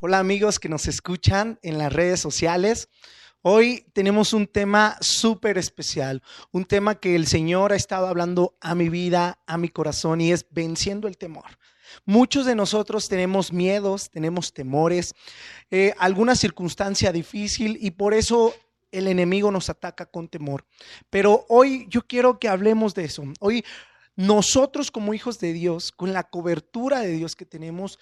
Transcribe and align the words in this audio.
Hola 0.00 0.20
amigos 0.20 0.60
que 0.60 0.68
nos 0.68 0.86
escuchan 0.86 1.58
en 1.60 1.76
las 1.76 1.92
redes 1.92 2.20
sociales. 2.20 2.88
Hoy 3.42 3.84
tenemos 3.94 4.32
un 4.32 4.46
tema 4.46 4.96
súper 5.00 5.58
especial, 5.58 6.22
un 6.52 6.66
tema 6.66 7.00
que 7.00 7.16
el 7.16 7.26
Señor 7.26 7.72
ha 7.72 7.76
estado 7.76 8.06
hablando 8.06 8.56
a 8.60 8.76
mi 8.76 8.90
vida, 8.90 9.40
a 9.48 9.58
mi 9.58 9.68
corazón 9.70 10.20
y 10.20 10.30
es 10.30 10.46
venciendo 10.52 11.08
el 11.08 11.18
temor. 11.18 11.58
Muchos 12.04 12.46
de 12.46 12.54
nosotros 12.54 13.08
tenemos 13.08 13.52
miedos, 13.52 14.08
tenemos 14.08 14.52
temores, 14.52 15.16
eh, 15.68 15.92
alguna 15.98 16.36
circunstancia 16.36 17.10
difícil 17.10 17.76
y 17.80 17.90
por 17.90 18.14
eso 18.14 18.54
el 18.92 19.08
enemigo 19.08 19.50
nos 19.50 19.68
ataca 19.68 20.06
con 20.06 20.28
temor. 20.28 20.64
Pero 21.10 21.44
hoy 21.48 21.88
yo 21.90 22.06
quiero 22.06 22.38
que 22.38 22.46
hablemos 22.46 22.94
de 22.94 23.06
eso. 23.06 23.24
Hoy 23.40 23.64
nosotros 24.18 24.90
como 24.90 25.14
hijos 25.14 25.38
de 25.38 25.52
Dios, 25.52 25.92
con 25.92 26.12
la 26.12 26.24
cobertura 26.24 26.98
de 26.98 27.12
Dios 27.12 27.36
que 27.36 27.46
tenemos, 27.46 28.00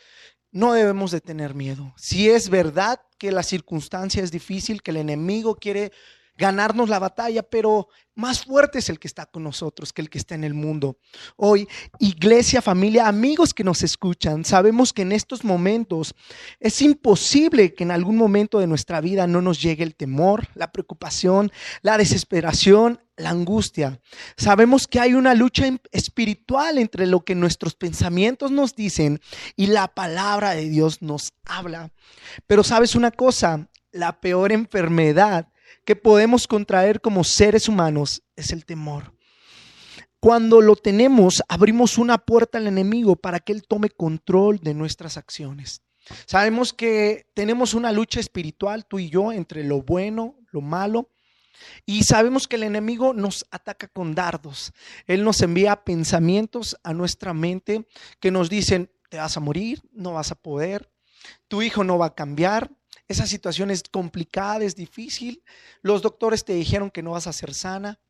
no 0.56 0.72
debemos 0.72 1.10
de 1.10 1.20
tener 1.20 1.54
miedo. 1.54 1.92
Si 1.96 2.30
es 2.30 2.48
verdad 2.48 2.98
que 3.18 3.30
la 3.30 3.42
circunstancia 3.42 4.22
es 4.22 4.30
difícil, 4.30 4.82
que 4.82 4.90
el 4.90 4.96
enemigo 4.96 5.54
quiere 5.54 5.92
ganarnos 6.38 6.88
la 6.88 6.98
batalla, 6.98 7.42
pero 7.42 7.88
más 8.14 8.44
fuerte 8.44 8.78
es 8.78 8.88
el 8.88 8.98
que 8.98 9.06
está 9.06 9.26
con 9.26 9.42
nosotros 9.42 9.92
que 9.92 10.00
el 10.00 10.08
que 10.08 10.18
está 10.18 10.34
en 10.34 10.44
el 10.44 10.54
mundo. 10.54 10.98
Hoy, 11.36 11.68
iglesia, 11.98 12.62
familia, 12.62 13.06
amigos 13.06 13.52
que 13.52 13.64
nos 13.64 13.82
escuchan, 13.82 14.46
sabemos 14.46 14.94
que 14.94 15.02
en 15.02 15.12
estos 15.12 15.44
momentos 15.44 16.14
es 16.58 16.80
imposible 16.80 17.74
que 17.74 17.84
en 17.84 17.90
algún 17.90 18.16
momento 18.16 18.58
de 18.58 18.66
nuestra 18.66 19.02
vida 19.02 19.26
no 19.26 19.42
nos 19.42 19.60
llegue 19.60 19.84
el 19.84 19.94
temor, 19.94 20.48
la 20.54 20.72
preocupación, 20.72 21.52
la 21.82 21.98
desesperación, 21.98 23.00
la 23.16 23.30
angustia. 23.30 24.00
Sabemos 24.36 24.86
que 24.86 25.00
hay 25.00 25.14
una 25.14 25.34
lucha 25.34 25.64
espiritual 25.90 26.78
entre 26.78 27.06
lo 27.06 27.24
que 27.24 27.34
nuestros 27.34 27.74
pensamientos 27.74 28.50
nos 28.50 28.74
dicen 28.74 29.20
y 29.56 29.68
la 29.68 29.88
palabra 29.88 30.54
de 30.54 30.68
Dios 30.68 31.02
nos 31.02 31.32
habla. 31.44 31.90
Pero 32.46 32.62
sabes 32.62 32.94
una 32.94 33.10
cosa, 33.10 33.68
la 33.92 34.20
peor 34.20 34.52
enfermedad 34.52 35.48
que 35.84 35.96
podemos 35.96 36.46
contraer 36.46 37.00
como 37.00 37.24
seres 37.24 37.68
humanos 37.68 38.22
es 38.34 38.52
el 38.52 38.64
temor. 38.64 39.14
Cuando 40.20 40.60
lo 40.60 40.76
tenemos, 40.76 41.42
abrimos 41.48 41.98
una 41.98 42.18
puerta 42.18 42.58
al 42.58 42.66
enemigo 42.66 43.16
para 43.16 43.38
que 43.38 43.52
él 43.52 43.62
tome 43.66 43.90
control 43.90 44.58
de 44.58 44.74
nuestras 44.74 45.16
acciones. 45.16 45.82
Sabemos 46.26 46.72
que 46.72 47.26
tenemos 47.34 47.74
una 47.74 47.92
lucha 47.92 48.20
espiritual, 48.20 48.86
tú 48.86 48.98
y 48.98 49.08
yo, 49.08 49.32
entre 49.32 49.64
lo 49.64 49.82
bueno, 49.82 50.36
lo 50.50 50.60
malo, 50.60 51.10
y 51.84 52.04
sabemos 52.04 52.48
que 52.48 52.56
el 52.56 52.62
enemigo 52.62 53.12
nos 53.12 53.46
ataca 53.50 53.88
con 53.88 54.14
dardos. 54.14 54.72
Él 55.06 55.24
nos 55.24 55.40
envía 55.42 55.84
pensamientos 55.84 56.76
a 56.82 56.92
nuestra 56.92 57.34
mente 57.34 57.86
que 58.20 58.30
nos 58.30 58.48
dicen, 58.48 58.90
te 59.08 59.18
vas 59.18 59.36
a 59.36 59.40
morir, 59.40 59.82
no 59.92 60.14
vas 60.14 60.30
a 60.32 60.34
poder, 60.34 60.90
tu 61.48 61.62
hijo 61.62 61.84
no 61.84 61.98
va 61.98 62.06
a 62.06 62.14
cambiar, 62.14 62.70
esa 63.08 63.26
situación 63.26 63.70
es 63.70 63.84
complicada, 63.84 64.64
es 64.64 64.74
difícil. 64.74 65.42
Los 65.80 66.02
doctores 66.02 66.44
te 66.44 66.54
dijeron 66.54 66.90
que 66.90 67.02
no 67.02 67.12
vas 67.12 67.26
a 67.26 67.32
ser 67.32 67.54
sana. 67.54 68.00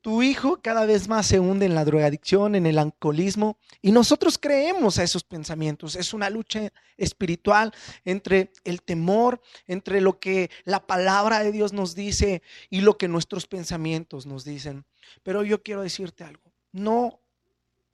Tu 0.00 0.22
hijo 0.22 0.60
cada 0.62 0.86
vez 0.86 1.08
más 1.08 1.26
se 1.26 1.40
hunde 1.40 1.66
en 1.66 1.74
la 1.74 1.84
drogadicción, 1.84 2.54
en 2.54 2.66
el 2.66 2.78
alcoholismo, 2.78 3.58
y 3.82 3.90
nosotros 3.90 4.38
creemos 4.38 4.98
a 4.98 5.02
esos 5.02 5.24
pensamientos. 5.24 5.96
Es 5.96 6.14
una 6.14 6.30
lucha 6.30 6.72
espiritual 6.96 7.74
entre 8.04 8.52
el 8.64 8.82
temor, 8.82 9.42
entre 9.66 10.00
lo 10.00 10.20
que 10.20 10.50
la 10.64 10.86
palabra 10.86 11.40
de 11.40 11.50
Dios 11.50 11.72
nos 11.72 11.94
dice 11.94 12.42
y 12.70 12.80
lo 12.80 12.96
que 12.96 13.08
nuestros 13.08 13.46
pensamientos 13.46 14.24
nos 14.24 14.44
dicen. 14.44 14.84
Pero 15.24 15.42
yo 15.42 15.62
quiero 15.62 15.82
decirte 15.82 16.22
algo, 16.24 16.52
no 16.70 17.20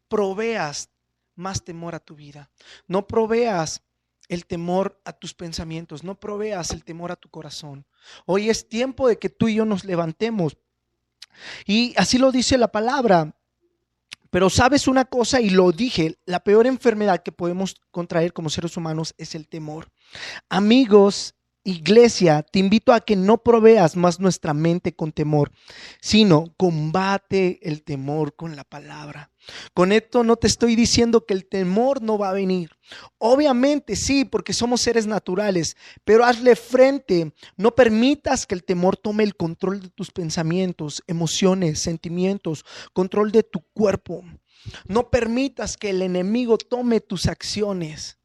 proveas 0.09 0.91
más 1.35 1.65
temor 1.65 1.95
a 1.95 2.01
tu 2.01 2.15
vida, 2.15 2.51
no 2.87 3.07
proveas 3.07 3.83
el 4.29 4.47
temor 4.47 5.01
a 5.05 5.13
tus 5.13 5.35
pensamientos, 5.35 6.05
no 6.05 6.15
proveas 6.15 6.71
el 6.71 6.85
temor 6.85 7.13
a 7.13 7.17
tu 7.17 7.29
corazón. 7.29 7.87
Hoy 8.27 8.51
es 8.51 8.69
tiempo 8.69 9.09
de 9.09 9.19
que 9.19 9.31
tú 9.31 9.49
y 9.49 9.57
yo 9.57 9.65
nos 9.65 9.85
levantemos. 9.85 10.57
Y 11.67 11.95
así 11.97 12.19
lo 12.19 12.33
dice 12.33 12.59
la 12.59 12.69
palabra. 12.69 13.35
Pero 14.31 14.51
sabes 14.51 14.89
una 14.89 15.05
cosa, 15.05 15.41
y 15.41 15.51
lo 15.51 15.71
dije, 15.71 16.19
la 16.27 16.41
peor 16.41 16.67
enfermedad 16.67 17.23
que 17.23 17.31
podemos 17.31 17.77
contraer 17.93 18.33
como 18.33 18.51
seres 18.51 18.77
humanos 18.77 19.15
es 19.17 19.37
el 19.37 19.47
temor. 19.47 19.93
Amigos, 20.49 21.34
Iglesia, 21.67 22.43
te 22.43 22.59
invito 22.59 22.93
a 22.93 23.01
que 23.01 23.17
no 23.17 23.39
proveas 23.39 23.97
más 23.97 24.21
nuestra 24.21 24.53
mente 24.53 24.95
con 24.95 25.13
temor, 25.13 25.51
sino 25.99 26.53
combate 26.59 27.59
el 27.63 27.83
temor 27.83 28.37
con 28.37 28.55
la 28.55 28.65
palabra. 28.65 29.33
Con 29.73 29.91
esto 29.91 30.25
no 30.25 30.37
te 30.37 30.47
estoy 30.47 30.77
diciendo 30.77 31.25
que 31.25 31.33
el 31.33 31.47
temor 31.47 32.03
no 32.03 32.19
va 32.19 32.29
a 32.29 32.35
venir. 32.35 32.73
Obviamente 33.17 33.97
sí, 33.97 34.27
porque 34.27 34.53
somos 34.53 34.83
seres 34.83 35.07
naturales, 35.07 35.75
pero 36.05 36.27
hazle 36.27 36.55
frente. 36.55 37.33
No 37.57 37.75
permitas 37.75 38.45
que 38.45 38.55
el 38.55 38.65
temor 38.65 38.99
tome 38.99 39.25
el 39.25 39.35
control 39.35 39.81
de 39.81 39.89
tus 39.89 40.11
pensamientos, 40.11 41.03
emociones, 41.07 41.81
sentimientos, 41.81 42.67
control 42.93 43.33
de 43.33 43.43
tu 43.43 43.61
cuerpo. 43.73 44.23
No 44.87 45.09
permitas 45.09 45.79
que 45.79 45.91
el 45.91 46.03
enemigo 46.03 46.59
tome 46.59 47.01
tus 47.01 47.27
acciones. 47.27 48.19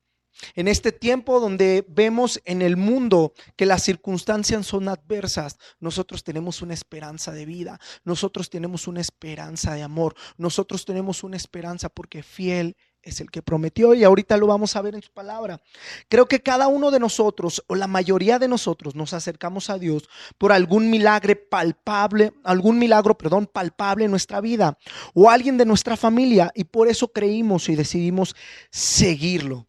En 0.56 0.68
este 0.68 0.92
tiempo 0.92 1.40
donde 1.40 1.86
vemos 1.88 2.42
en 2.46 2.62
el 2.62 2.78
mundo 2.78 3.34
que 3.56 3.66
las 3.66 3.84
circunstancias 3.84 4.66
son 4.66 4.88
adversas, 4.88 5.58
nosotros 5.80 6.24
tenemos 6.24 6.62
una 6.62 6.74
esperanza 6.74 7.32
de 7.32 7.46
vida, 7.46 7.80
nosotros 8.04 8.50
tenemos 8.50 8.88
una 8.88 9.02
esperanza 9.02 9.74
de 9.74 9.84
amor, 9.84 10.16
nosotros 10.38 10.86
tenemos 10.86 11.24
una 11.24 11.38
esperanza 11.38 11.90
porque 11.90 12.24
fiel 12.24 12.76
es 13.02 13.22
el 13.22 13.32
que 13.32 13.42
prometió 13.42 13.94
y 13.94 14.04
ahorita 14.04 14.38
lo 14.38 14.48
vamos 14.48 14.76
a 14.76 14.82
ver 14.82 14.96
en 14.96 15.02
su 15.02 15.12
palabra. 15.12 15.62
Creo 16.10 16.28
que 16.28 16.42
cada 16.42 16.68
uno 16.68 16.92
de 16.92 17.00
nosotros 17.00 17.64
o 17.68 17.76
la 17.76 17.88
mayoría 17.88 18.40
de 18.40 18.48
nosotros 18.48 18.96
nos 18.96 19.14
acercamos 19.14 19.70
a 19.70 19.78
Dios 19.78 20.10
por 20.38 20.52
algún 20.52 20.90
milagro 20.90 21.34
palpable, 21.50 22.34
algún 22.44 22.78
milagro, 22.78 23.18
perdón, 23.18 23.48
palpable 23.48 24.06
en 24.06 24.12
nuestra 24.12 24.42
vida 24.42 24.78
o 25.14 25.30
alguien 25.30 25.58
de 25.58 25.66
nuestra 25.66 25.96
familia 25.96 26.52
y 26.54 26.66
por 26.66 26.88
eso 26.88 27.12
creímos 27.12 27.70
y 27.70 27.76
decidimos 27.76 28.36
seguirlo 28.70 29.69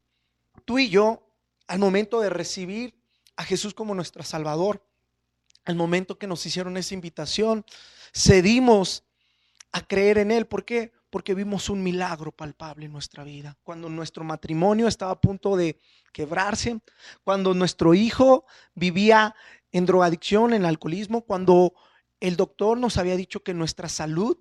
tú 0.71 0.79
y 0.79 0.89
yo, 0.89 1.27
al 1.67 1.81
momento 1.81 2.21
de 2.21 2.31
recibir 2.31 2.95
a 3.35 3.43
Jesús 3.43 3.75
como 3.75 3.93
nuestro 3.93 4.23
Salvador, 4.23 4.87
al 5.65 5.75
momento 5.75 6.17
que 6.17 6.29
nos 6.29 6.47
hicieron 6.47 6.77
esa 6.77 6.95
invitación, 6.95 7.65
cedimos 8.15 9.03
a 9.73 9.85
creer 9.85 10.19
en 10.19 10.31
Él. 10.31 10.47
¿Por 10.47 10.65
qué? 10.65 10.93
Porque 11.11 11.35
vimos 11.35 11.71
un 11.71 11.83
milagro 11.83 12.31
palpable 12.31 12.87
en 12.87 12.93
nuestra 12.93 13.25
vida. 13.25 13.59
Cuando 13.65 13.89
nuestro 13.89 14.23
matrimonio 14.23 14.87
estaba 14.87 15.11
a 15.11 15.21
punto 15.21 15.57
de 15.57 15.77
quebrarse, 16.13 16.79
cuando 17.25 17.53
nuestro 17.53 17.93
hijo 17.93 18.45
vivía 18.77 19.35
en 19.73 19.87
drogadicción, 19.87 20.55
en 20.55 20.65
alcoholismo, 20.65 21.23
cuando 21.23 21.75
el 22.21 22.37
doctor 22.37 22.79
nos 22.79 22.97
había 22.97 23.17
dicho 23.17 23.43
que 23.43 23.55
nuestra 23.55 23.89
salud 23.89 24.39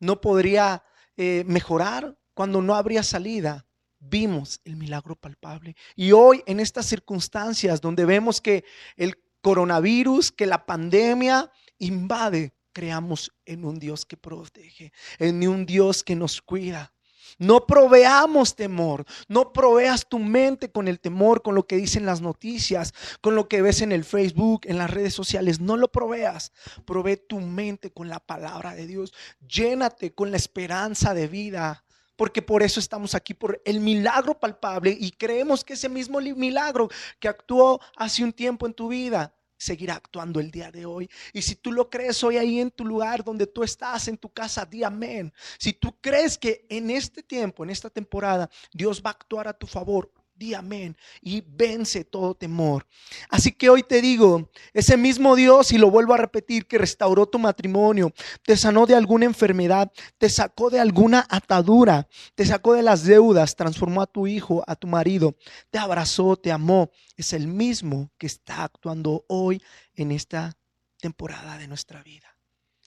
no 0.00 0.22
podría 0.22 0.82
eh, 1.18 1.44
mejorar, 1.46 2.16
cuando 2.32 2.62
no 2.62 2.74
habría 2.74 3.02
salida 3.02 3.67
vimos 4.00 4.60
el 4.64 4.76
milagro 4.76 5.16
palpable. 5.16 5.76
Y 5.96 6.12
hoy 6.12 6.42
en 6.46 6.60
estas 6.60 6.86
circunstancias 6.86 7.80
donde 7.80 8.04
vemos 8.04 8.40
que 8.40 8.64
el 8.96 9.18
coronavirus, 9.40 10.32
que 10.32 10.46
la 10.46 10.66
pandemia 10.66 11.50
invade, 11.78 12.54
creamos 12.72 13.32
en 13.44 13.64
un 13.64 13.78
Dios 13.78 14.04
que 14.04 14.16
protege, 14.16 14.92
en 15.18 15.46
un 15.48 15.66
Dios 15.66 16.02
que 16.02 16.16
nos 16.16 16.42
cuida. 16.42 16.92
No 17.38 17.66
proveamos 17.66 18.56
temor, 18.56 19.04
no 19.28 19.52
proveas 19.52 20.08
tu 20.08 20.18
mente 20.18 20.72
con 20.72 20.88
el 20.88 20.98
temor, 20.98 21.42
con 21.42 21.54
lo 21.54 21.66
que 21.66 21.76
dicen 21.76 22.06
las 22.06 22.20
noticias, 22.20 22.94
con 23.20 23.34
lo 23.34 23.48
que 23.48 23.62
ves 23.62 23.82
en 23.82 23.92
el 23.92 24.04
Facebook, 24.04 24.62
en 24.64 24.78
las 24.78 24.90
redes 24.90 25.14
sociales, 25.14 25.60
no 25.60 25.76
lo 25.76 25.92
proveas. 25.92 26.52
Provee 26.86 27.20
tu 27.28 27.40
mente 27.40 27.92
con 27.92 28.08
la 28.08 28.18
palabra 28.18 28.74
de 28.74 28.86
Dios, 28.86 29.12
llénate 29.46 30.14
con 30.14 30.30
la 30.30 30.36
esperanza 30.36 31.14
de 31.14 31.28
vida 31.28 31.84
porque 32.18 32.42
por 32.42 32.64
eso 32.64 32.80
estamos 32.80 33.14
aquí, 33.14 33.32
por 33.32 33.62
el 33.64 33.78
milagro 33.78 34.36
palpable 34.36 34.90
y 34.98 35.12
creemos 35.12 35.62
que 35.62 35.74
ese 35.74 35.88
mismo 35.88 36.20
milagro 36.20 36.88
que 37.20 37.28
actuó 37.28 37.80
hace 37.96 38.24
un 38.24 38.32
tiempo 38.32 38.66
en 38.66 38.74
tu 38.74 38.88
vida 38.88 39.32
seguirá 39.56 39.94
actuando 39.94 40.40
el 40.40 40.50
día 40.50 40.72
de 40.72 40.84
hoy. 40.84 41.08
Y 41.32 41.42
si 41.42 41.54
tú 41.54 41.70
lo 41.70 41.88
crees 41.88 42.24
hoy 42.24 42.36
ahí 42.36 42.58
en 42.58 42.72
tu 42.72 42.84
lugar 42.84 43.22
donde 43.22 43.46
tú 43.46 43.62
estás, 43.62 44.08
en 44.08 44.18
tu 44.18 44.30
casa, 44.30 44.66
di 44.66 44.82
amén. 44.82 45.32
Si 45.60 45.72
tú 45.72 45.96
crees 46.00 46.36
que 46.36 46.66
en 46.68 46.90
este 46.90 47.22
tiempo, 47.22 47.62
en 47.62 47.70
esta 47.70 47.88
temporada, 47.88 48.50
Dios 48.72 49.00
va 49.00 49.10
a 49.10 49.12
actuar 49.12 49.46
a 49.46 49.56
tu 49.56 49.68
favor, 49.68 50.10
di 50.38 50.54
amén 50.54 50.96
y 51.20 51.42
vence 51.46 52.04
todo 52.04 52.34
temor. 52.34 52.86
Así 53.28 53.52
que 53.52 53.68
hoy 53.68 53.82
te 53.82 54.00
digo, 54.00 54.48
ese 54.72 54.96
mismo 54.96 55.34
Dios, 55.34 55.72
y 55.72 55.78
lo 55.78 55.90
vuelvo 55.90 56.14
a 56.14 56.18
repetir, 56.18 56.66
que 56.66 56.78
restauró 56.78 57.26
tu 57.26 57.38
matrimonio, 57.38 58.12
te 58.44 58.56
sanó 58.56 58.86
de 58.86 58.94
alguna 58.94 59.24
enfermedad, 59.24 59.90
te 60.16 60.30
sacó 60.30 60.70
de 60.70 60.80
alguna 60.80 61.26
atadura, 61.28 62.08
te 62.34 62.46
sacó 62.46 62.74
de 62.74 62.82
las 62.82 63.04
deudas, 63.04 63.56
transformó 63.56 64.00
a 64.00 64.06
tu 64.06 64.26
hijo, 64.26 64.62
a 64.66 64.76
tu 64.76 64.86
marido, 64.86 65.34
te 65.70 65.78
abrazó, 65.78 66.36
te 66.36 66.52
amó, 66.52 66.90
es 67.16 67.32
el 67.32 67.48
mismo 67.48 68.10
que 68.16 68.28
está 68.28 68.62
actuando 68.64 69.24
hoy 69.28 69.60
en 69.94 70.12
esta 70.12 70.56
temporada 70.98 71.58
de 71.58 71.66
nuestra 71.66 72.02
vida. 72.02 72.36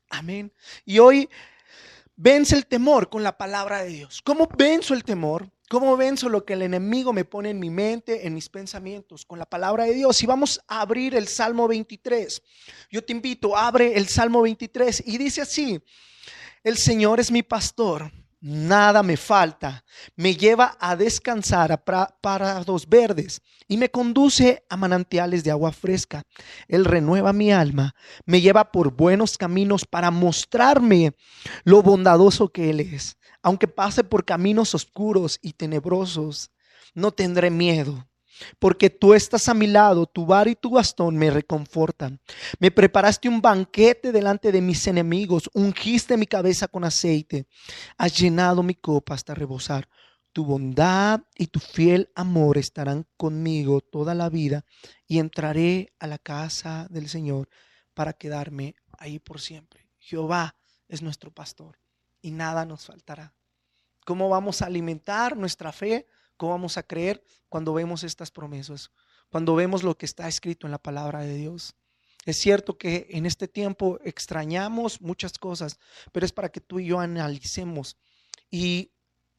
Amén. 0.09 0.54
Y 0.86 1.00
hoy 1.00 1.30
vence 2.15 2.56
el 2.56 2.65
temor 2.65 3.09
con 3.09 3.24
la 3.24 3.38
palabra 3.38 3.83
de 3.83 3.89
Dios. 3.89 4.21
¿Cómo 4.24 4.47
venzo 4.57 4.94
el 4.94 5.04
temor? 5.04 5.50
¿Cómo 5.71 5.95
venzo 5.95 6.27
lo 6.27 6.44
que 6.44 6.51
el 6.51 6.63
enemigo 6.63 7.13
me 7.13 7.23
pone 7.23 7.50
en 7.50 7.57
mi 7.57 7.69
mente, 7.69 8.27
en 8.27 8.33
mis 8.33 8.50
pensamientos? 8.50 9.25
Con 9.25 9.39
la 9.39 9.45
palabra 9.45 9.85
de 9.85 9.94
Dios. 9.94 10.21
Y 10.21 10.25
vamos 10.25 10.59
a 10.68 10.81
abrir 10.81 11.15
el 11.15 11.29
Salmo 11.29 11.65
23. 11.65 12.41
Yo 12.91 13.01
te 13.01 13.13
invito, 13.13 13.56
abre 13.56 13.95
el 13.95 14.09
Salmo 14.09 14.41
23 14.41 15.01
y 15.06 15.18
dice 15.18 15.39
así, 15.39 15.81
el 16.65 16.77
Señor 16.77 17.21
es 17.21 17.31
mi 17.31 17.41
pastor 17.41 18.12
nada 18.41 19.03
me 19.03 19.15
falta. 19.18 19.85
Me 20.15 20.35
lleva 20.35 20.75
a 20.79 20.95
descansar 20.95 21.71
a 21.71 21.77
parados 21.77 22.89
verdes 22.89 23.41
y 23.68 23.77
me 23.77 23.89
conduce 23.89 24.65
a 24.68 24.75
manantiales 24.75 25.44
de 25.44 25.51
agua 25.51 25.71
fresca. 25.71 26.23
Él 26.68 26.83
renueva 26.83 27.31
mi 27.31 27.51
alma, 27.51 27.95
me 28.25 28.41
lleva 28.41 28.71
por 28.71 28.91
buenos 28.91 29.38
caminos 29.38 29.85
para 29.85 30.12
mostrarme 30.12 31.13
lo 31.63 31.81
bondadoso 31.81 32.50
que 32.50 32.71
Él 32.71 32.79
es. 32.81 33.15
Aunque 33.41 33.67
pase 33.67 34.03
por 34.03 34.25
caminos 34.25 34.75
oscuros 34.75 35.39
y 35.41 35.53
tenebrosos, 35.53 36.51
no 36.93 37.11
tendré 37.11 37.49
miedo 37.49 38.07
porque 38.59 38.89
tú 38.89 39.13
estás 39.13 39.49
a 39.49 39.53
mi 39.53 39.67
lado, 39.67 40.05
tu 40.05 40.25
bar 40.25 40.47
y 40.47 40.55
tu 40.55 40.71
bastón 40.71 41.17
me 41.17 41.29
reconfortan. 41.29 42.19
Me 42.59 42.71
preparaste 42.71 43.29
un 43.29 43.41
banquete 43.41 44.11
delante 44.11 44.51
de 44.51 44.61
mis 44.61 44.88
enemigos, 44.88 45.49
ungiste 45.53 46.17
mi 46.17 46.25
cabeza 46.25 46.67
con 46.67 46.83
aceite, 46.83 47.47
has 47.97 48.17
llenado 48.17 48.63
mi 48.63 48.75
copa 48.75 49.13
hasta 49.13 49.35
rebosar. 49.35 49.87
Tu 50.33 50.45
bondad 50.45 51.21
y 51.37 51.47
tu 51.47 51.59
fiel 51.59 52.09
amor 52.15 52.57
estarán 52.57 53.05
conmigo 53.17 53.81
toda 53.81 54.15
la 54.15 54.29
vida 54.29 54.63
y 55.05 55.19
entraré 55.19 55.94
a 55.99 56.07
la 56.07 56.19
casa 56.19 56.87
del 56.89 57.09
Señor 57.09 57.49
para 57.94 58.13
quedarme 58.13 58.75
ahí 58.97 59.19
por 59.19 59.41
siempre. 59.41 59.89
Jehová 59.99 60.55
es 60.87 61.01
nuestro 61.01 61.31
pastor 61.31 61.81
y 62.21 62.31
nada 62.31 62.65
nos 62.65 62.85
faltará. 62.85 63.33
¿Cómo 64.06 64.29
vamos 64.29 64.62
a 64.62 64.65
alimentar 64.65 65.38
nuestra 65.38 65.71
fe? 65.71 66.07
¿Cómo 66.38 66.53
vamos 66.53 66.77
a 66.77 66.83
creer 66.83 67.23
cuando 67.50 67.73
vemos 67.73 68.03
estas 68.03 68.31
promesas? 68.31 68.91
Cuando 69.29 69.56
vemos 69.56 69.83
lo 69.83 69.97
que 69.97 70.06
está 70.06 70.27
escrito 70.27 70.68
en 70.68 70.71
la 70.71 70.81
palabra 70.81 71.21
de 71.21 71.35
Dios. 71.35 71.75
Es 72.25 72.38
cierto 72.38 72.77
que 72.77 73.07
en 73.09 73.25
este 73.25 73.47
tiempo 73.47 74.00
extrañamos 74.03 75.01
muchas 75.01 75.38
cosas, 75.39 75.79
pero 76.12 76.25
es 76.25 76.31
para 76.31 76.50
que 76.50 76.62
tú 76.62 76.79
y 76.79 76.88
yo 76.88 77.00
analicemos 77.00 77.97
y 78.51 78.91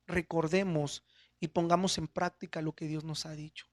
recordemos 0.06 1.05
y 1.38 1.49
pongamos 1.49 1.99
en 1.99 2.08
práctica 2.08 2.61
lo 2.61 2.73
que 2.75 2.87
Dios 2.87 3.05
nos 3.05 3.26
ha 3.26 3.32
dicho. 3.32 3.67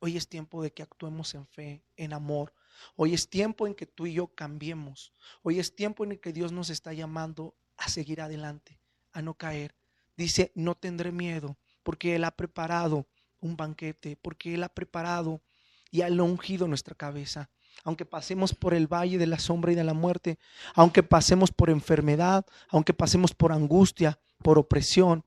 Hoy 0.00 0.16
es 0.16 0.28
tiempo 0.28 0.62
de 0.62 0.72
que 0.72 0.82
actuemos 0.82 1.34
en 1.34 1.46
fe, 1.46 1.84
en 1.96 2.12
amor. 2.12 2.52
Hoy 2.96 3.14
es 3.14 3.30
tiempo 3.30 3.66
en 3.66 3.74
que 3.74 3.86
tú 3.86 4.06
y 4.06 4.14
yo 4.14 4.28
cambiemos. 4.28 5.12
Hoy 5.42 5.60
es 5.60 5.76
tiempo 5.76 6.04
en 6.04 6.12
el 6.12 6.20
que 6.20 6.32
Dios 6.32 6.52
nos 6.52 6.70
está 6.70 6.92
llamando 6.92 7.54
a 7.76 7.88
seguir 7.88 8.20
adelante, 8.20 8.78
a 9.12 9.22
no 9.22 9.34
caer. 9.34 9.74
Dice, 10.16 10.52
no 10.54 10.74
tendré 10.74 11.12
miedo, 11.12 11.56
porque 11.82 12.14
Él 12.14 12.24
ha 12.24 12.30
preparado 12.30 13.06
un 13.40 13.56
banquete, 13.56 14.16
porque 14.16 14.54
Él 14.54 14.62
ha 14.62 14.68
preparado 14.68 15.42
y 15.90 16.02
ha 16.02 16.08
ungido 16.08 16.68
nuestra 16.68 16.94
cabeza. 16.94 17.50
Aunque 17.84 18.04
pasemos 18.04 18.54
por 18.54 18.74
el 18.74 18.86
valle 18.86 19.18
de 19.18 19.26
la 19.26 19.38
sombra 19.38 19.72
y 19.72 19.74
de 19.74 19.84
la 19.84 19.94
muerte, 19.94 20.38
aunque 20.74 21.02
pasemos 21.02 21.50
por 21.50 21.70
enfermedad, 21.70 22.44
aunque 22.68 22.94
pasemos 22.94 23.34
por 23.34 23.52
angustia, 23.52 24.18
por 24.42 24.58
opresión, 24.58 25.24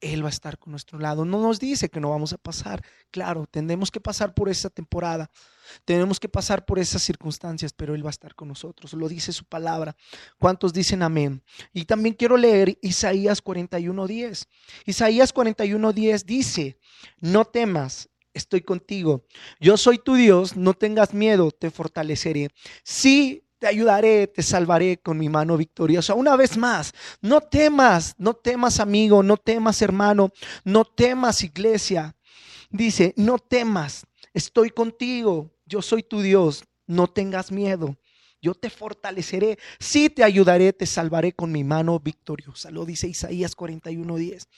él 0.00 0.22
va 0.22 0.28
a 0.28 0.30
estar 0.30 0.58
con 0.58 0.70
nuestro 0.70 0.98
lado. 0.98 1.24
No 1.24 1.40
nos 1.40 1.58
dice 1.58 1.88
que 1.88 2.00
no 2.00 2.10
vamos 2.10 2.32
a 2.32 2.38
pasar. 2.38 2.82
Claro, 3.10 3.46
tendremos 3.50 3.90
que 3.90 4.00
pasar 4.00 4.34
por 4.34 4.48
esa 4.48 4.70
temporada. 4.70 5.30
Tenemos 5.84 6.18
que 6.18 6.28
pasar 6.28 6.64
por 6.64 6.78
esas 6.78 7.02
circunstancias, 7.02 7.72
pero 7.72 7.94
Él 7.94 8.04
va 8.04 8.08
a 8.08 8.10
estar 8.10 8.34
con 8.34 8.48
nosotros. 8.48 8.92
Lo 8.94 9.08
dice 9.08 9.32
su 9.32 9.44
palabra. 9.44 9.96
¿Cuántos 10.38 10.72
dicen 10.72 11.02
amén? 11.02 11.42
Y 11.72 11.84
también 11.84 12.14
quiero 12.14 12.36
leer 12.36 12.78
Isaías 12.82 13.42
41.10. 13.42 14.46
Isaías 14.86 15.34
41.10 15.34 16.24
dice, 16.24 16.78
no 17.20 17.44
temas, 17.44 18.08
estoy 18.34 18.62
contigo. 18.62 19.26
Yo 19.60 19.76
soy 19.76 19.98
tu 19.98 20.14
Dios, 20.14 20.56
no 20.56 20.74
tengas 20.74 21.14
miedo, 21.14 21.50
te 21.50 21.70
fortaleceré. 21.70 22.48
Sí, 22.82 23.44
te 23.60 23.66
ayudaré, 23.66 24.26
te 24.26 24.42
salvaré 24.42 24.96
con 24.96 25.18
mi 25.18 25.28
mano 25.28 25.56
victoriosa. 25.56 26.14
Una 26.14 26.34
vez 26.34 26.56
más, 26.56 26.92
no 27.20 27.42
temas, 27.42 28.14
no 28.16 28.32
temas 28.34 28.80
amigo, 28.80 29.22
no 29.22 29.36
temas 29.36 29.82
hermano, 29.82 30.32
no 30.64 30.84
temas 30.86 31.44
iglesia. 31.44 32.16
Dice, 32.70 33.12
no 33.16 33.38
temas, 33.38 34.06
estoy 34.32 34.70
contigo, 34.70 35.50
yo 35.66 35.82
soy 35.82 36.02
tu 36.02 36.22
Dios, 36.22 36.64
no 36.86 37.06
tengas 37.06 37.52
miedo. 37.52 37.96
Yo 38.40 38.54
te 38.54 38.70
fortaleceré, 38.70 39.58
sí 39.78 40.08
te 40.08 40.24
ayudaré, 40.24 40.72
te 40.72 40.86
salvaré 40.86 41.32
con 41.32 41.52
mi 41.52 41.62
mano 41.62 42.00
victoriosa. 42.00 42.70
Lo 42.70 42.86
dice 42.86 43.06
Isaías 43.08 43.54
41:10. 43.54 44.48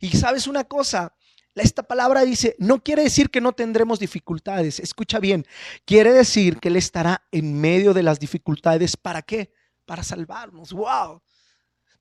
Y 0.00 0.10
sabes 0.10 0.46
una 0.46 0.64
cosa, 0.64 1.14
esta 1.60 1.82
palabra 1.82 2.22
dice, 2.22 2.56
no 2.58 2.82
quiere 2.82 3.02
decir 3.02 3.30
que 3.30 3.40
no 3.40 3.52
tendremos 3.52 3.98
dificultades. 3.98 4.80
Escucha 4.80 5.18
bien, 5.18 5.46
quiere 5.84 6.12
decir 6.12 6.58
que 6.58 6.68
Él 6.68 6.76
estará 6.76 7.22
en 7.30 7.60
medio 7.60 7.94
de 7.94 8.02
las 8.02 8.20
dificultades. 8.20 8.96
¿Para 8.96 9.22
qué? 9.22 9.52
Para 9.86 10.02
salvarnos. 10.02 10.72
¡Wow! 10.72 11.22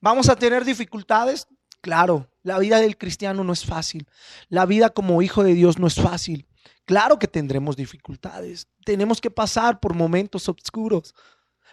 ¿Vamos 0.02 0.30
a 0.30 0.36
tener 0.36 0.66
dificultades? 0.66 1.48
Claro, 1.82 2.30
la 2.44 2.60
vida 2.60 2.80
del 2.80 2.98
cristiano 2.98 3.44
no 3.44 3.54
es 3.54 3.66
fácil. 3.66 4.08
La 4.50 4.66
vida 4.66 4.90
como 4.90 5.22
hijo 5.22 5.44
de 5.44 5.54
Dios 5.54 5.80
no 5.80 5.88
es 5.88 5.96
fácil. 5.96 6.48
Claro 6.86 7.20
que 7.20 7.28
tendremos 7.28 7.76
dificultades. 7.76 8.68
Tenemos 8.84 9.22
que 9.22 9.32
pasar 9.32 9.80
por 9.80 9.94
momentos 9.94 10.50
oscuros. 10.50 11.14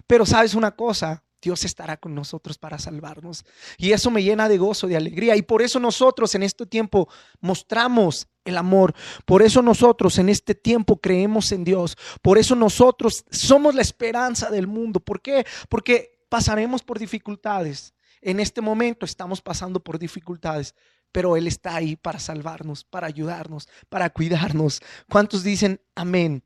Pero 0.07 0.27
sabes 0.27 0.55
una 0.55 0.73
cosa, 0.73 1.25
Dios 1.47 1.65
estará 1.65 1.97
con 1.97 2.13
nosotros 2.13 2.59
para 2.59 2.77
salvarnos. 2.77 3.45
Y 3.79 3.93
eso 3.93 4.11
me 4.11 4.21
llena 4.21 4.49
de 4.49 4.59
gozo, 4.59 4.89
de 4.89 4.97
alegría. 4.97 5.37
Y 5.37 5.43
por 5.43 5.63
eso 5.63 5.79
nosotros 5.79 6.35
en 6.35 6.43
este 6.43 6.67
tiempo 6.67 7.09
mostramos 7.41 8.27
el 8.45 8.59
amor. 8.59 8.95
Por 9.25 9.43
eso 9.43 9.63
nosotros 9.63 10.19
en 10.19 10.29
este 10.29 10.57
tiempo 10.57 11.01
creemos 11.01 11.53
en 11.53 11.63
Dios. 11.63 11.97
Por 12.21 12.37
eso 12.37 12.57
nosotros 12.57 13.25
somos 13.31 13.77
la 13.77 13.83
esperanza 13.83 14.51
del 14.51 14.67
mundo. 14.67 14.99
¿Por 14.99 15.23
qué? 15.23 15.47
Porque 15.69 16.19
pasaremos 16.29 16.83
por 16.83 16.99
dificultades. 16.99 17.95
En 18.21 18.41
este 18.41 18.61
momento 18.61 19.07
estamos 19.07 19.41
pasando 19.41 19.79
por 19.79 20.01
dificultades, 20.01 20.75
pero 21.13 21.37
Él 21.37 21.47
está 21.47 21.77
ahí 21.77 21.95
para 21.95 22.19
salvarnos, 22.19 22.83
para 22.83 23.07
ayudarnos, 23.07 23.69
para 23.89 24.11
cuidarnos. 24.11 24.81
¿Cuántos 25.09 25.45
dicen 25.45 25.81
amén? 25.95 26.43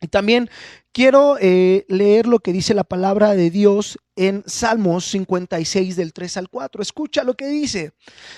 Y 0.00 0.08
también 0.08 0.48
quiero 0.92 1.36
eh, 1.40 1.84
leer 1.88 2.26
lo 2.26 2.38
que 2.38 2.52
dice 2.52 2.74
la 2.74 2.84
palabra 2.84 3.34
de 3.34 3.50
Dios 3.50 3.98
en 4.16 4.42
Salmos 4.46 5.04
56 5.06 5.96
del 5.96 6.12
3 6.12 6.36
al 6.38 6.48
4. 6.48 6.82
Escucha 6.82 7.24
lo 7.24 7.34
que 7.34 7.48
dice. 7.48 7.92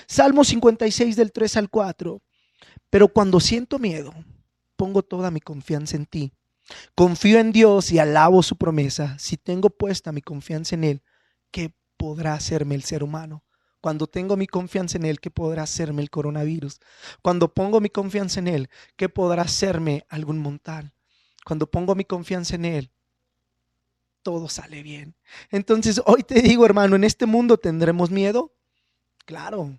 Salmos 0.07 0.49
56 0.49 1.15
del 1.15 1.31
3 1.31 1.57
al 1.57 1.69
4. 1.69 2.21
Pero 2.89 3.07
cuando 3.07 3.39
siento 3.39 3.79
miedo, 3.79 4.13
pongo 4.75 5.03
toda 5.03 5.31
mi 5.31 5.39
confianza 5.39 5.95
en 5.95 6.05
ti. 6.05 6.33
Confío 6.95 7.39
en 7.39 7.51
Dios 7.51 7.91
y 7.91 7.99
alabo 7.99 8.43
su 8.43 8.57
promesa. 8.57 9.17
Si 9.19 9.37
tengo 9.37 9.69
puesta 9.69 10.11
mi 10.11 10.21
confianza 10.21 10.75
en 10.75 10.83
Él, 10.83 11.03
¿qué 11.51 11.73
podrá 11.97 12.33
hacerme 12.33 12.75
el 12.75 12.83
ser 12.83 13.03
humano? 13.03 13.43
Cuando 13.81 14.07
tengo 14.07 14.37
mi 14.37 14.47
confianza 14.47 14.97
en 14.97 15.05
Él, 15.05 15.19
¿qué 15.19 15.29
podrá 15.29 15.63
hacerme 15.63 16.01
el 16.01 16.09
coronavirus? 16.09 16.79
Cuando 17.21 17.53
pongo 17.53 17.81
mi 17.81 17.89
confianza 17.89 18.39
en 18.39 18.47
Él, 18.47 18.69
¿qué 18.95 19.09
podrá 19.09 19.41
hacerme 19.41 20.05
algún 20.07 20.39
montal? 20.39 20.93
Cuando 21.45 21.69
pongo 21.69 21.95
mi 21.95 22.05
confianza 22.05 22.55
en 22.55 22.65
Él, 22.65 22.91
todo 24.23 24.47
sale 24.47 24.81
bien. 24.81 25.15
Entonces, 25.51 26.01
hoy 26.05 26.23
te 26.23 26.41
digo, 26.41 26.65
hermano, 26.65 26.95
en 26.95 27.03
este 27.03 27.25
mundo 27.25 27.57
tendremos 27.57 28.09
miedo. 28.09 28.55
Claro, 29.25 29.77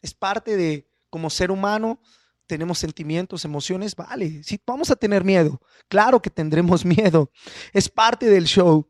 es 0.00 0.14
parte 0.14 0.56
de, 0.56 0.88
como 1.10 1.30
ser 1.30 1.50
humano, 1.50 2.00
tenemos 2.46 2.78
sentimientos, 2.78 3.44
emociones, 3.44 3.96
vale, 3.96 4.42
sí, 4.42 4.60
vamos 4.66 4.90
a 4.90 4.96
tener 4.96 5.24
miedo. 5.24 5.60
Claro 5.88 6.20
que 6.20 6.30
tendremos 6.30 6.84
miedo. 6.84 7.30
Es 7.72 7.88
parte 7.88 8.26
del 8.26 8.44
show. 8.44 8.88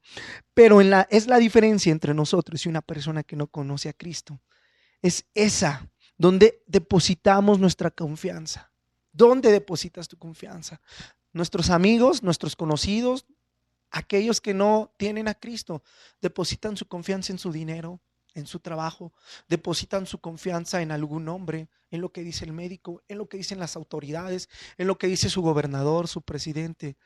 Pero 0.54 0.80
en 0.80 0.90
la, 0.90 1.06
es 1.10 1.26
la 1.26 1.38
diferencia 1.38 1.92
entre 1.92 2.12
nosotros 2.12 2.64
y 2.66 2.68
una 2.68 2.82
persona 2.82 3.22
que 3.22 3.36
no 3.36 3.46
conoce 3.46 3.88
a 3.88 3.92
Cristo. 3.92 4.40
Es 5.00 5.26
esa 5.34 5.88
donde 6.16 6.62
depositamos 6.66 7.58
nuestra 7.58 7.90
confianza. 7.90 8.72
¿Dónde 9.12 9.52
depositas 9.52 10.08
tu 10.08 10.16
confianza? 10.16 10.80
Nuestros 11.32 11.70
amigos, 11.70 12.22
nuestros 12.22 12.56
conocidos, 12.56 13.26
aquellos 13.90 14.40
que 14.40 14.54
no 14.54 14.92
tienen 14.96 15.28
a 15.28 15.34
Cristo, 15.34 15.82
depositan 16.20 16.76
su 16.76 16.86
confianza 16.86 17.32
en 17.32 17.38
su 17.38 17.52
dinero, 17.52 18.00
en 18.34 18.46
su 18.46 18.60
trabajo, 18.60 19.12
depositan 19.48 20.06
su 20.06 20.18
confianza 20.18 20.82
en 20.82 20.90
algún 20.90 21.28
hombre, 21.28 21.68
en 21.90 22.00
lo 22.00 22.12
que 22.12 22.22
dice 22.22 22.44
el 22.44 22.52
médico, 22.52 23.02
en 23.08 23.18
lo 23.18 23.28
que 23.28 23.36
dicen 23.36 23.58
las 23.58 23.76
autoridades, 23.76 24.48
en 24.78 24.86
lo 24.86 24.96
que 24.98 25.06
dice 25.06 25.28
su 25.28 25.42
gobernador, 25.42 26.08
su 26.08 26.22
presidente. 26.22 26.96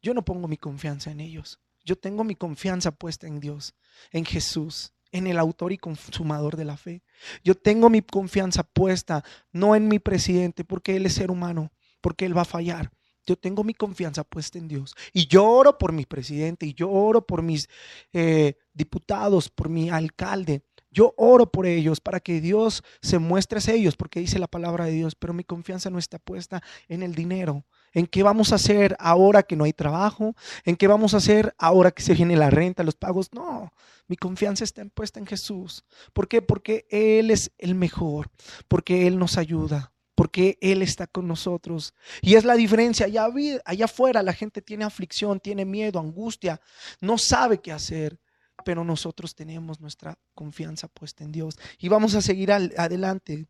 Yo 0.00 0.14
no 0.14 0.24
pongo 0.24 0.48
mi 0.48 0.56
confianza 0.56 1.10
en 1.10 1.20
ellos. 1.20 1.60
Yo 1.84 1.96
tengo 1.96 2.24
mi 2.24 2.34
confianza 2.34 2.92
puesta 2.92 3.26
en 3.26 3.40
Dios, 3.40 3.74
en 4.12 4.24
Jesús, 4.24 4.92
en 5.10 5.26
el 5.26 5.38
autor 5.38 5.72
y 5.72 5.78
consumador 5.78 6.56
de 6.56 6.64
la 6.64 6.76
fe. 6.76 7.02
Yo 7.44 7.54
tengo 7.54 7.90
mi 7.90 8.00
confianza 8.02 8.62
puesta 8.62 9.24
no 9.52 9.76
en 9.76 9.88
mi 9.88 9.98
presidente, 9.98 10.64
porque 10.64 10.96
él 10.96 11.06
es 11.06 11.14
ser 11.14 11.30
humano, 11.30 11.70
porque 12.00 12.24
él 12.24 12.36
va 12.36 12.42
a 12.42 12.46
fallar. 12.46 12.90
Yo 13.26 13.36
tengo 13.36 13.64
mi 13.64 13.74
confianza 13.74 14.24
puesta 14.24 14.58
en 14.58 14.68
Dios. 14.68 14.94
Y 15.12 15.26
yo 15.26 15.44
oro 15.44 15.78
por 15.78 15.92
mi 15.92 16.04
presidente, 16.06 16.66
y 16.66 16.74
yo 16.74 16.90
oro 16.90 17.26
por 17.26 17.42
mis 17.42 17.68
eh, 18.12 18.54
diputados, 18.74 19.48
por 19.48 19.68
mi 19.68 19.90
alcalde. 19.90 20.62
Yo 20.90 21.14
oro 21.16 21.50
por 21.50 21.66
ellos 21.66 22.00
para 22.00 22.20
que 22.20 22.40
Dios 22.40 22.84
se 23.00 23.18
muestre 23.18 23.58
a 23.58 23.74
ellos, 23.74 23.96
porque 23.96 24.20
dice 24.20 24.38
la 24.38 24.46
palabra 24.46 24.84
de 24.84 24.92
Dios, 24.92 25.14
pero 25.14 25.32
mi 25.32 25.42
confianza 25.42 25.88
no 25.88 25.98
está 25.98 26.18
puesta 26.18 26.62
en 26.88 27.02
el 27.02 27.14
dinero. 27.14 27.64
¿En 27.94 28.06
qué 28.06 28.22
vamos 28.22 28.52
a 28.52 28.56
hacer 28.56 28.94
ahora 28.98 29.42
que 29.42 29.56
no 29.56 29.64
hay 29.64 29.72
trabajo? 29.72 30.34
¿En 30.64 30.76
qué 30.76 30.88
vamos 30.88 31.14
a 31.14 31.18
hacer 31.18 31.54
ahora 31.58 31.92
que 31.92 32.02
se 32.02 32.14
viene 32.14 32.36
la 32.36 32.50
renta, 32.50 32.82
los 32.82 32.94
pagos? 32.94 33.30
No, 33.32 33.72
mi 34.06 34.16
confianza 34.16 34.64
está 34.64 34.84
puesta 34.84 35.18
en 35.18 35.26
Jesús. 35.26 35.84
¿Por 36.12 36.28
qué? 36.28 36.42
Porque 36.42 36.86
Él 36.90 37.30
es 37.30 37.52
el 37.56 37.74
mejor, 37.74 38.30
porque 38.68 39.06
Él 39.06 39.18
nos 39.18 39.38
ayuda, 39.38 39.92
porque 40.14 40.58
Él 40.60 40.82
está 40.82 41.06
con 41.06 41.26
nosotros. 41.26 41.94
Y 42.20 42.34
es 42.34 42.44
la 42.44 42.54
diferencia. 42.54 43.06
Allá, 43.06 43.84
afuera 43.84 44.22
la 44.22 44.32
gente 44.32 44.62
tiene 44.62 44.84
aflicción, 44.84 45.40
tiene 45.40 45.64
miedo, 45.64 45.98
angustia, 45.98 46.60
no 47.00 47.18
sabe 47.18 47.58
qué 47.60 47.72
hacer 47.72 48.18
pero 48.64 48.84
nosotros 48.84 49.34
tenemos 49.34 49.80
nuestra 49.80 50.16
confianza 50.34 50.86
puesta 50.86 51.24
en 51.24 51.32
Dios 51.32 51.58
y 51.78 51.88
vamos 51.88 52.14
a 52.14 52.22
seguir 52.22 52.52
adelante, 52.52 53.48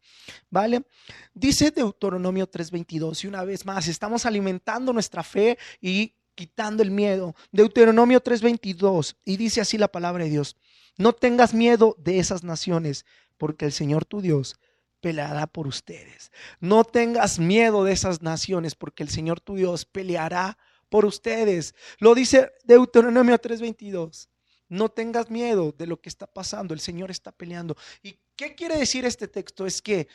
¿vale? 0.48 0.86
Dice 1.34 1.70
Deuteronomio 1.70 2.48
3:22 2.48 3.24
y 3.24 3.26
una 3.26 3.44
vez 3.44 3.66
más, 3.66 3.88
estamos 3.88 4.24
alimentando 4.24 4.92
nuestra 4.92 5.22
fe 5.22 5.58
y 5.82 6.14
quitando 6.34 6.82
el 6.82 6.90
miedo. 6.90 7.34
Deuteronomio 7.50 8.22
3:22 8.22 9.16
y 9.24 9.36
dice 9.36 9.60
así 9.60 9.76
la 9.76 9.88
palabra 9.88 10.24
de 10.24 10.30
Dios, 10.30 10.56
no 10.96 11.12
tengas 11.12 11.52
miedo 11.52 11.94
de 11.98 12.18
esas 12.18 12.42
naciones, 12.42 13.04
porque 13.36 13.66
el 13.66 13.72
Señor 13.72 14.06
tu 14.06 14.22
Dios 14.22 14.56
peleará 15.02 15.46
por 15.46 15.66
ustedes. 15.66 16.32
No 16.60 16.84
tengas 16.84 17.38
miedo 17.38 17.84
de 17.84 17.92
esas 17.92 18.22
naciones, 18.22 18.74
porque 18.74 19.02
el 19.02 19.10
Señor 19.10 19.40
tu 19.40 19.56
Dios 19.56 19.84
peleará 19.84 20.56
por 20.88 21.04
ustedes. 21.04 21.74
Lo 21.98 22.14
dice 22.14 22.52
Deuteronomio 22.64 23.38
3:22. 23.38 24.28
No 24.68 24.88
tengas 24.88 25.28
miedo 25.28 25.74
de 25.76 25.86
lo 25.86 26.00
que 26.00 26.08
está 26.08 26.26
pasando, 26.26 26.72
el 26.72 26.80
Señor 26.80 27.10
está 27.10 27.32
peleando. 27.32 27.76
¿Y 28.02 28.18
qué 28.36 28.54
quiere 28.54 28.78
decir 28.78 29.04
este 29.04 29.28
texto? 29.28 29.66
Es 29.66 29.82
que 29.82 30.08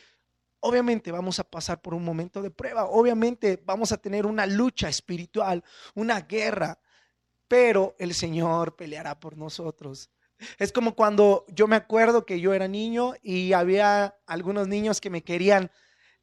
obviamente 0.61 1.11
vamos 1.11 1.39
a 1.39 1.43
pasar 1.43 1.81
por 1.81 1.93
un 1.93 2.03
momento 2.03 2.41
de 2.41 2.49
prueba, 2.49 2.85
obviamente 2.85 3.61
vamos 3.63 3.91
a 3.91 3.97
tener 3.97 4.25
una 4.25 4.47
lucha 4.47 4.89
espiritual, 4.89 5.63
una 5.93 6.21
guerra, 6.21 6.79
pero 7.47 7.95
el 7.99 8.13
Señor 8.15 8.75
peleará 8.75 9.19
por 9.19 9.37
nosotros. 9.37 10.09
Es 10.57 10.71
como 10.71 10.95
cuando 10.95 11.45
yo 11.49 11.67
me 11.67 11.75
acuerdo 11.75 12.25
que 12.25 12.39
yo 12.39 12.53
era 12.53 12.67
niño 12.67 13.13
y 13.21 13.53
había 13.53 14.15
algunos 14.25 14.67
niños 14.67 15.01
que 15.01 15.09
me 15.09 15.23
querían 15.23 15.71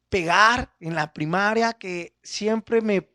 pegar 0.09 0.73
en 0.79 0.95
la 0.95 1.13
primaria, 1.13 1.73
que 1.73 2.17
siempre 2.23 2.81
me 2.81 3.09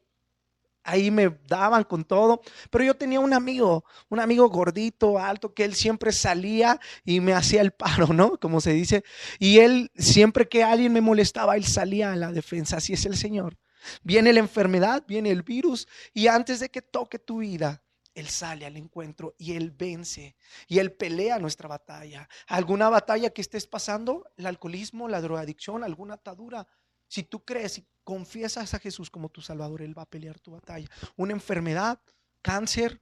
ahí 0.82 1.10
me 1.10 1.38
daban 1.46 1.84
con 1.84 2.04
todo, 2.04 2.40
pero 2.70 2.84
yo 2.84 2.94
tenía 2.94 3.20
un 3.20 3.32
amigo, 3.32 3.84
un 4.08 4.20
amigo 4.20 4.48
gordito, 4.48 5.18
alto, 5.18 5.54
que 5.54 5.64
él 5.64 5.74
siempre 5.74 6.12
salía 6.12 6.80
y 7.04 7.20
me 7.20 7.34
hacía 7.34 7.60
el 7.60 7.70
paro, 7.70 8.08
¿no? 8.08 8.38
Como 8.38 8.60
se 8.60 8.72
dice, 8.72 9.04
y 9.38 9.58
él 9.58 9.90
siempre 9.96 10.48
que 10.48 10.64
alguien 10.64 10.92
me 10.92 11.00
molestaba, 11.00 11.56
él 11.56 11.64
salía 11.64 12.12
a 12.12 12.16
la 12.16 12.32
defensa, 12.32 12.78
así 12.78 12.94
es 12.94 13.04
el 13.06 13.16
Señor. 13.16 13.56
Viene 14.02 14.32
la 14.32 14.40
enfermedad, 14.40 15.04
viene 15.06 15.30
el 15.30 15.42
virus, 15.42 15.86
y 16.12 16.26
antes 16.26 16.60
de 16.60 16.70
que 16.70 16.82
toque 16.82 17.18
tu 17.18 17.38
vida, 17.38 17.82
él 18.14 18.28
sale 18.28 18.66
al 18.66 18.76
encuentro 18.76 19.34
y 19.38 19.52
Él 19.52 19.70
vence 19.70 20.36
y 20.66 20.78
Él 20.78 20.92
pelea 20.92 21.38
nuestra 21.38 21.68
batalla. 21.68 22.28
¿Alguna 22.48 22.88
batalla 22.88 23.30
que 23.30 23.40
estés 23.40 23.66
pasando? 23.66 24.24
El 24.36 24.46
alcoholismo, 24.46 25.08
la 25.08 25.20
drogadicción, 25.20 25.84
alguna 25.84 26.14
atadura. 26.14 26.66
Si 27.06 27.22
tú 27.22 27.44
crees 27.44 27.78
y 27.78 27.86
confiesas 28.04 28.74
a 28.74 28.78
Jesús 28.78 29.10
como 29.10 29.28
tu 29.28 29.40
Salvador, 29.40 29.82
Él 29.82 29.96
va 29.96 30.02
a 30.02 30.10
pelear 30.10 30.40
tu 30.40 30.52
batalla. 30.52 30.88
Una 31.16 31.32
enfermedad, 31.32 32.00
cáncer, 32.42 33.00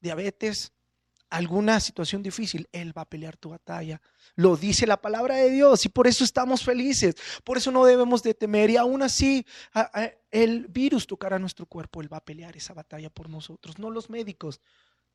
diabetes, 0.00 0.72
alguna 1.30 1.80
situación 1.80 2.22
difícil, 2.22 2.68
Él 2.72 2.96
va 2.96 3.02
a 3.02 3.08
pelear 3.08 3.36
tu 3.36 3.50
batalla. 3.50 4.00
Lo 4.34 4.56
dice 4.56 4.86
la 4.86 5.00
palabra 5.00 5.36
de 5.36 5.50
Dios 5.50 5.84
y 5.84 5.88
por 5.88 6.06
eso 6.06 6.24
estamos 6.24 6.62
felices. 6.62 7.16
Por 7.44 7.56
eso 7.56 7.70
no 7.70 7.84
debemos 7.84 8.22
de 8.22 8.34
temer. 8.34 8.70
Y 8.70 8.76
aún 8.76 9.02
así, 9.02 9.44
el 10.30 10.66
virus 10.68 11.06
tocará 11.06 11.38
nuestro 11.38 11.66
cuerpo. 11.66 12.00
Él 12.00 12.12
va 12.12 12.18
a 12.18 12.24
pelear 12.24 12.56
esa 12.56 12.74
batalla 12.74 13.10
por 13.10 13.28
nosotros, 13.28 13.78
no 13.78 13.90
los 13.90 14.10
médicos 14.10 14.60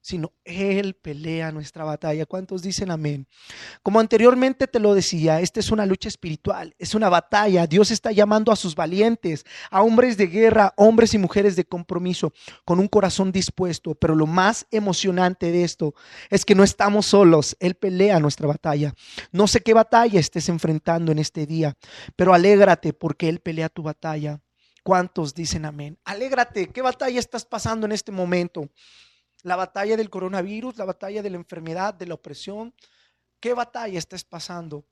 sino 0.04 0.34
Él 0.44 0.96
pelea 0.96 1.54
nuestra 1.54 1.86
batalla. 1.86 2.26
¿Cuántos 2.26 2.62
dicen 2.62 2.92
amén? 2.92 3.26
Como 3.82 4.02
anteriormente 4.02 4.68
te 4.68 4.80
lo 4.80 4.94
decía, 4.94 5.40
esta 5.40 5.62
es 5.62 5.72
una 5.72 5.86
lucha 5.86 6.10
espiritual, 6.10 6.76
es 6.78 6.94
una 6.94 7.08
batalla. 7.08 7.66
Dios 7.68 7.90
está 7.90 8.12
llamando 8.12 8.52
a 8.52 8.58
sus 8.58 8.76
valientes, 8.76 9.46
a 9.72 9.82
hombres 9.82 10.18
de 10.18 10.28
guerra, 10.28 10.74
hombres 10.76 11.14
y 11.14 11.18
mujeres 11.18 11.56
de 11.56 11.64
compromiso, 11.64 12.34
con 12.66 12.82
un 12.82 12.90
corazón 12.90 13.32
dispuesto. 13.32 13.96
Pero 13.96 14.14
lo 14.14 14.28
más 14.28 14.68
emocionante 14.72 15.54
de 15.54 15.64
esto 15.64 15.96
es 16.30 16.44
que 16.44 16.54
no 16.54 16.66
estamos 16.66 17.06
solos, 17.06 17.56
Él 17.62 17.76
pelea 17.76 18.20
nuestra 18.20 18.46
batalla. 18.46 18.94
No 19.32 19.48
sé 19.48 19.62
qué 19.62 19.74
batalla 19.74 20.20
estés 20.20 20.50
enfrentando 20.50 21.14
en 21.14 21.20
este 21.20 21.46
día, 21.46 21.78
pero 22.18 22.34
alégrate 22.34 22.92
porque 22.92 23.30
Él 23.30 23.40
pelea 23.40 23.70
tu 23.70 23.84
batalla. 23.84 24.42
¿Cuántos 24.84 25.34
dicen 25.34 25.64
amén? 25.64 25.98
Alégrate, 26.04 26.68
¿qué 26.68 26.82
batalla 26.82 27.18
estás 27.18 27.46
pasando 27.46 27.86
en 27.86 27.94
este 27.94 28.12
momento? 28.12 28.70
La 29.44 29.56
batalla 29.56 29.96
del 29.96 30.10
coronavirus, 30.10 30.78
la 30.78 30.86
batalla 30.86 31.22
de 31.22 31.30
la 31.30 31.38
enfermedad, 31.38 31.94
de 31.94 32.08
la 32.08 32.16
opresión. 32.16 32.74
¿Qué 33.40 33.54
batalla 33.54 34.00
estás 34.00 34.24
pasando? 34.24 34.86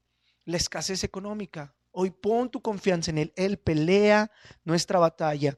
La 0.46 0.58
escasez 0.58 1.04
económica. 1.04 1.74
Hoy 1.94 2.12
pon 2.12 2.50
tu 2.50 2.62
confianza 2.62 3.12
en 3.12 3.18
Él. 3.18 3.34
Él 3.36 3.58
pelea 3.58 4.32
nuestra 4.64 5.00
batalla. 5.00 5.58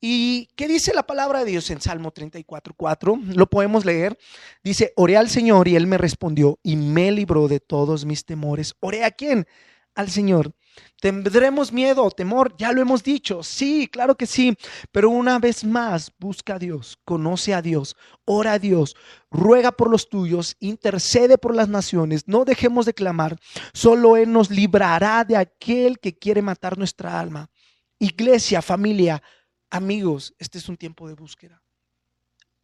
¿Y 0.00 0.48
qué 0.56 0.68
dice 0.68 0.94
la 0.94 1.06
palabra 1.06 1.40
de 1.40 1.50
Dios 1.50 1.70
en 1.70 1.80
Salmo 1.80 2.10
34, 2.10 2.74
4? 2.74 3.18
Lo 3.34 3.46
podemos 3.46 3.84
leer. 3.84 4.16
Dice, 4.62 4.92
oré 4.96 5.16
al 5.16 5.28
Señor 5.28 5.68
y 5.68 5.76
Él 5.76 5.86
me 5.86 5.98
respondió 5.98 6.58
y 6.62 6.76
me 6.76 7.10
libró 7.10 7.48
de 7.48 7.60
todos 7.60 8.04
mis 8.04 8.24
temores. 8.24 8.74
¿Oré 8.80 9.04
a 9.04 9.10
quién? 9.10 9.46
Al 9.96 10.10
Señor. 10.10 10.54
¿Tendremos 11.00 11.72
miedo 11.72 12.04
o 12.04 12.10
temor? 12.10 12.54
Ya 12.58 12.70
lo 12.70 12.82
hemos 12.82 13.02
dicho. 13.02 13.42
Sí, 13.42 13.88
claro 13.88 14.14
que 14.14 14.26
sí. 14.26 14.54
Pero 14.92 15.08
una 15.08 15.38
vez 15.38 15.64
más, 15.64 16.12
busca 16.18 16.56
a 16.56 16.58
Dios, 16.58 16.98
conoce 17.04 17.54
a 17.54 17.62
Dios, 17.62 17.96
ora 18.26 18.52
a 18.52 18.58
Dios, 18.58 18.94
ruega 19.30 19.72
por 19.72 19.90
los 19.90 20.10
tuyos, 20.10 20.56
intercede 20.60 21.38
por 21.38 21.54
las 21.54 21.68
naciones. 21.68 22.28
No 22.28 22.44
dejemos 22.44 22.84
de 22.84 22.92
clamar. 22.92 23.38
Solo 23.72 24.18
Él 24.18 24.30
nos 24.30 24.50
librará 24.50 25.24
de 25.24 25.38
aquel 25.38 25.98
que 25.98 26.16
quiere 26.16 26.42
matar 26.42 26.76
nuestra 26.76 27.18
alma. 27.18 27.50
Iglesia, 27.98 28.60
familia, 28.60 29.22
amigos, 29.70 30.34
este 30.38 30.58
es 30.58 30.68
un 30.68 30.76
tiempo 30.76 31.08
de 31.08 31.14
búsqueda. 31.14 31.62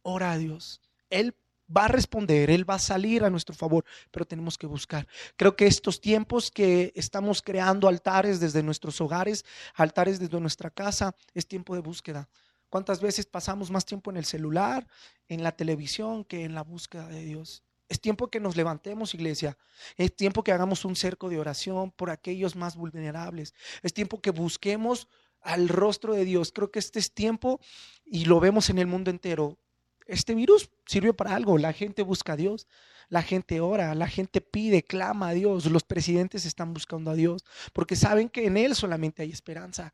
Ora 0.03 0.33
a 0.33 0.37
Dios. 0.37 0.81
Él 1.09 1.35
va 1.69 1.85
a 1.85 1.87
responder, 1.87 2.49
Él 2.49 2.69
va 2.69 2.75
a 2.75 2.79
salir 2.79 3.23
a 3.23 3.29
nuestro 3.29 3.55
favor, 3.55 3.85
pero 4.11 4.25
tenemos 4.25 4.57
que 4.57 4.67
buscar. 4.67 5.07
Creo 5.35 5.55
que 5.55 5.67
estos 5.67 6.01
tiempos 6.01 6.51
que 6.51 6.91
estamos 6.95 7.41
creando 7.41 7.87
altares 7.87 8.39
desde 8.39 8.63
nuestros 8.63 8.99
hogares, 9.01 9.45
altares 9.75 10.19
desde 10.19 10.39
nuestra 10.39 10.69
casa, 10.69 11.15
es 11.33 11.47
tiempo 11.47 11.75
de 11.75 11.81
búsqueda. 11.81 12.29
¿Cuántas 12.69 13.01
veces 13.01 13.25
pasamos 13.25 13.69
más 13.69 13.85
tiempo 13.85 14.09
en 14.09 14.17
el 14.17 14.25
celular, 14.25 14.87
en 15.27 15.43
la 15.43 15.51
televisión, 15.51 16.23
que 16.23 16.43
en 16.43 16.55
la 16.55 16.63
búsqueda 16.63 17.07
de 17.07 17.23
Dios? 17.23 17.63
Es 17.87 18.01
tiempo 18.01 18.29
que 18.29 18.39
nos 18.39 18.55
levantemos, 18.55 19.13
iglesia. 19.13 19.57
Es 19.97 20.15
tiempo 20.15 20.43
que 20.43 20.51
hagamos 20.51 20.83
un 20.83 20.95
cerco 20.95 21.29
de 21.29 21.37
oración 21.37 21.91
por 21.91 22.09
aquellos 22.09 22.55
más 22.55 22.75
vulnerables. 22.75 23.53
Es 23.83 23.93
tiempo 23.93 24.21
que 24.21 24.31
busquemos 24.31 25.07
al 25.41 25.69
rostro 25.69 26.13
de 26.13 26.25
Dios. 26.25 26.51
Creo 26.51 26.71
que 26.71 26.79
este 26.79 26.97
es 26.97 27.13
tiempo, 27.13 27.59
y 28.03 28.25
lo 28.25 28.39
vemos 28.39 28.71
en 28.71 28.79
el 28.79 28.87
mundo 28.87 29.11
entero, 29.11 29.59
este 30.07 30.35
virus 30.35 30.69
sirvió 30.85 31.15
para 31.15 31.35
algo. 31.35 31.57
La 31.57 31.73
gente 31.73 32.01
busca 32.01 32.33
a 32.33 32.37
Dios, 32.37 32.67
la 33.09 33.21
gente 33.23 33.59
ora, 33.61 33.95
la 33.95 34.07
gente 34.07 34.41
pide, 34.41 34.83
clama 34.83 35.29
a 35.29 35.33
Dios. 35.33 35.65
Los 35.65 35.83
presidentes 35.83 36.45
están 36.45 36.73
buscando 36.73 37.11
a 37.11 37.15
Dios 37.15 37.43
porque 37.73 37.95
saben 37.95 38.29
que 38.29 38.45
en 38.45 38.57
Él 38.57 38.75
solamente 38.75 39.21
hay 39.21 39.31
esperanza. 39.31 39.93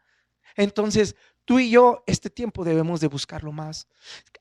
Entonces, 0.56 1.16
tú 1.46 1.60
y 1.60 1.70
yo 1.70 2.04
este 2.08 2.30
tiempo 2.30 2.64
debemos 2.64 3.00
de 3.02 3.08
buscarlo 3.08 3.52
más. 3.52 3.88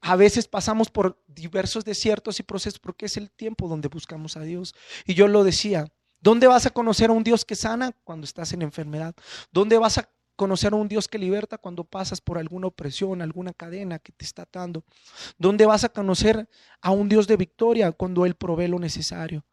A 0.00 0.16
veces 0.16 0.48
pasamos 0.48 0.90
por 0.90 1.22
diversos 1.26 1.84
desiertos 1.84 2.40
y 2.40 2.42
procesos 2.42 2.80
porque 2.80 3.06
es 3.06 3.16
el 3.16 3.30
tiempo 3.30 3.68
donde 3.68 3.88
buscamos 3.88 4.36
a 4.36 4.42
Dios. 4.42 4.74
Y 5.06 5.14
yo 5.14 5.28
lo 5.28 5.44
decía, 5.44 5.86
¿dónde 6.20 6.46
vas 6.46 6.66
a 6.66 6.70
conocer 6.70 7.10
a 7.10 7.12
un 7.12 7.24
Dios 7.24 7.44
que 7.44 7.56
sana 7.56 7.92
cuando 8.04 8.24
estás 8.24 8.52
en 8.52 8.62
enfermedad? 8.62 9.14
¿Dónde 9.52 9.78
vas 9.78 9.98
a 9.98 10.08
conocer 10.38 10.72
a 10.72 10.76
un 10.76 10.86
Dios 10.86 11.08
que 11.08 11.18
liberta 11.18 11.58
cuando 11.58 11.82
pasas 11.82 12.20
por 12.20 12.38
alguna 12.38 12.68
opresión, 12.68 13.20
alguna 13.20 13.52
cadena 13.52 13.98
que 13.98 14.12
te 14.12 14.24
está 14.24 14.42
atando. 14.42 14.84
¿Dónde 15.36 15.66
vas 15.66 15.82
a 15.82 15.88
conocer 15.88 16.48
a 16.80 16.92
un 16.92 17.08
Dios 17.08 17.26
de 17.26 17.36
victoria 17.36 17.90
cuando 17.90 18.24
Él 18.24 18.36
provee 18.36 18.68
lo 18.68 18.78
necesario? 18.78 19.44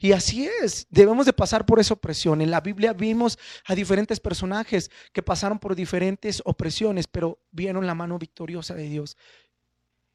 Y 0.00 0.10
así 0.12 0.48
es, 0.62 0.88
debemos 0.90 1.26
de 1.26 1.32
pasar 1.32 1.64
por 1.64 1.78
esa 1.78 1.94
opresión. 1.94 2.40
En 2.40 2.50
la 2.50 2.60
Biblia 2.60 2.92
vimos 2.92 3.38
a 3.64 3.76
diferentes 3.76 4.18
personajes 4.18 4.90
que 5.12 5.22
pasaron 5.22 5.60
por 5.60 5.76
diferentes 5.76 6.42
opresiones, 6.44 7.06
pero 7.06 7.38
vieron 7.52 7.86
la 7.86 7.94
mano 7.94 8.18
victoriosa 8.18 8.74
de 8.74 8.88
Dios 8.88 9.16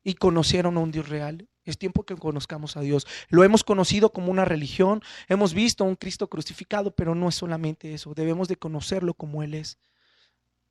y 0.03 0.15
conocieron 0.15 0.75
a 0.75 0.81
un 0.81 0.91
Dios 0.91 1.07
real. 1.07 1.48
Es 1.63 1.77
tiempo 1.77 2.03
que 2.03 2.15
conozcamos 2.15 2.75
a 2.75 2.81
Dios. 2.81 3.07
Lo 3.29 3.46
hemos 3.46 3.63
conocido 3.63 4.12
como 4.12 4.29
una 4.29 4.43
religión, 4.43 5.01
hemos 5.29 5.53
visto 5.53 5.86
a 5.86 5.88
un 5.88 5.96
Cristo 5.96 6.27
crucificado, 6.27 6.91
pero 6.91 7.15
no 7.15 7.29
es 7.29 7.36
solamente 7.36 7.93
eso, 7.93 8.13
debemos 8.13 8.50
de 8.50 8.57
conocerlo 8.57 9.13
como 9.13 9.41
Él 9.41 9.53
es 9.53 9.77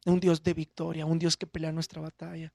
un 0.07 0.21
Dios 0.21 0.43
de 0.43 0.55
victoria, 0.55 1.07
un 1.07 1.19
Dios 1.19 1.37
que 1.37 1.47
pelea 1.47 1.73
nuestra 1.73 2.01
batalla. 2.01 2.53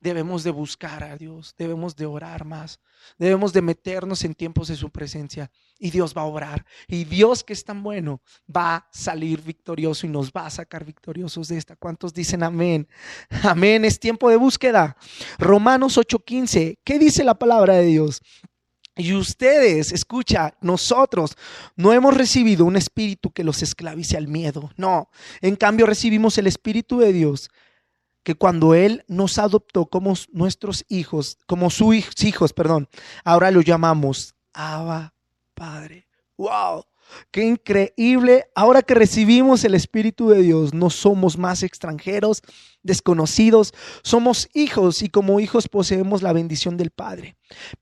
debemos 0.00 0.44
de 0.44 0.50
buscar 0.50 1.02
a 1.02 1.16
Dios, 1.16 1.54
debemos 1.56 1.96
de 1.96 2.04
orar 2.04 2.44
más, 2.44 2.78
debemos 3.16 3.54
de 3.54 3.62
meternos 3.62 4.22
en 4.24 4.34
tiempos 4.34 4.68
de 4.68 4.76
su 4.76 4.90
presencia 4.90 5.50
y 5.78 5.90
Dios 5.90 6.12
va 6.14 6.22
a 6.22 6.26
obrar. 6.26 6.66
Y 6.86 7.04
Dios 7.04 7.42
que 7.42 7.54
es 7.54 7.64
tan 7.64 7.82
bueno 7.82 8.20
va 8.54 8.76
a 8.76 8.88
salir 8.92 9.40
victorioso 9.40 10.06
y 10.06 10.10
nos 10.10 10.30
va 10.30 10.44
a 10.44 10.50
sacar 10.50 10.84
victoriosos 10.84 11.48
de 11.48 11.56
esta. 11.56 11.74
¿Cuántos 11.76 12.12
dicen 12.12 12.42
amén? 12.42 12.86
Amén, 13.44 13.86
es 13.86 13.98
tiempo 13.98 14.28
de 14.28 14.36
búsqueda. 14.36 14.94
Romanos 15.38 15.96
8:15, 15.96 16.80
¿qué 16.84 16.98
dice 16.98 17.24
la 17.24 17.38
palabra 17.38 17.74
de 17.76 17.86
Dios? 17.86 18.20
Y 18.96 19.12
ustedes, 19.14 19.90
escucha, 19.90 20.54
nosotros 20.60 21.36
no 21.74 21.92
hemos 21.92 22.16
recibido 22.16 22.64
un 22.64 22.76
espíritu 22.76 23.32
que 23.32 23.42
los 23.42 23.62
esclavice 23.62 24.16
al 24.16 24.28
miedo. 24.28 24.70
No, 24.76 25.10
en 25.40 25.56
cambio 25.56 25.86
recibimos 25.86 26.38
el 26.38 26.46
espíritu 26.46 26.98
de 27.00 27.12
Dios 27.12 27.50
que 28.22 28.34
cuando 28.34 28.74
Él 28.74 29.04
nos 29.06 29.38
adoptó 29.38 29.86
como 29.86 30.14
nuestros 30.32 30.84
hijos, 30.88 31.38
como 31.46 31.70
sus 31.70 32.24
hijos, 32.24 32.52
perdón, 32.52 32.88
ahora 33.22 33.50
lo 33.50 33.60
llamamos 33.60 34.34
Abba 34.52 35.12
Padre. 35.54 36.06
¡Wow! 36.36 36.84
Qué 37.30 37.44
increíble. 37.44 38.44
Ahora 38.54 38.82
que 38.82 38.94
recibimos 38.94 39.64
el 39.64 39.74
Espíritu 39.74 40.28
de 40.28 40.42
Dios, 40.42 40.74
no 40.74 40.90
somos 40.90 41.38
más 41.38 41.62
extranjeros, 41.62 42.42
desconocidos, 42.82 43.72
somos 44.02 44.48
hijos 44.54 45.02
y 45.02 45.08
como 45.08 45.40
hijos 45.40 45.68
poseemos 45.68 46.22
la 46.22 46.32
bendición 46.32 46.76
del 46.76 46.90
Padre. 46.90 47.36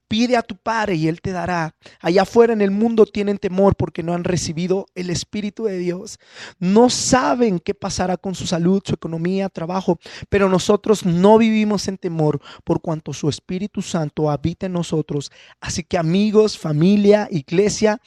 Pide 0.07 0.37
a 0.37 0.41
tu 0.41 0.55
Padre 0.57 0.95
y 0.95 1.07
Él 1.07 1.21
te 1.21 1.31
dará. 1.31 1.75
Allá 1.99 2.23
afuera 2.23 2.53
en 2.53 2.61
el 2.61 2.71
mundo 2.71 3.05
tienen 3.05 3.37
temor 3.37 3.75
porque 3.75 4.01
no 4.01 4.13
han 4.13 4.23
recibido 4.23 4.85
el 4.95 5.09
Espíritu 5.09 5.65
de 5.65 5.77
Dios. 5.77 6.19
No 6.59 6.89
saben 6.89 7.59
qué 7.59 7.73
pasará 7.73 8.17
con 8.17 8.33
su 8.33 8.47
salud, 8.47 8.81
su 8.85 8.93
economía, 8.93 9.49
trabajo, 9.49 9.99
pero 10.29 10.49
nosotros 10.49 11.05
no 11.05 11.37
vivimos 11.37 11.87
en 11.87 11.97
temor 11.97 12.41
por 12.63 12.81
cuanto 12.81 13.13
su 13.13 13.29
Espíritu 13.29 13.81
Santo 13.81 14.31
habita 14.31 14.67
en 14.67 14.73
nosotros. 14.73 15.31
Así 15.59 15.83
que 15.83 15.97
amigos, 15.97 16.57
familia, 16.57 17.27
iglesia, 17.29 17.99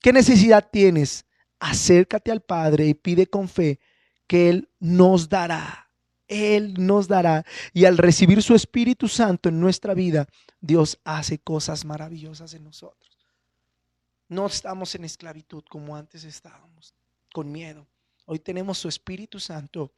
¿Qué 0.00 0.12
necesidad 0.12 0.68
tienes? 0.70 1.26
Acércate 1.58 2.30
al 2.30 2.40
Padre 2.40 2.86
y 2.86 2.94
pide 2.94 3.26
con 3.26 3.48
fe 3.48 3.80
que 4.26 4.48
Él 4.48 4.70
nos 4.78 5.28
dará. 5.28 5.90
Él 6.26 6.74
nos 6.78 7.08
dará. 7.08 7.44
Y 7.74 7.84
al 7.84 7.98
recibir 7.98 8.42
su 8.42 8.54
Espíritu 8.54 9.08
Santo 9.08 9.48
en 9.48 9.60
nuestra 9.60 9.92
vida, 9.92 10.26
Dios 10.60 10.98
hace 11.04 11.38
cosas 11.38 11.84
maravillosas 11.84 12.54
en 12.54 12.64
nosotros. 12.64 13.18
No 14.28 14.46
estamos 14.46 14.94
en 14.94 15.04
esclavitud 15.04 15.64
como 15.68 15.96
antes 15.96 16.24
estábamos, 16.24 16.94
con 17.32 17.50
miedo. 17.50 17.86
Hoy 18.26 18.38
tenemos 18.38 18.78
su 18.78 18.88
Espíritu 18.88 19.40
Santo 19.40 19.92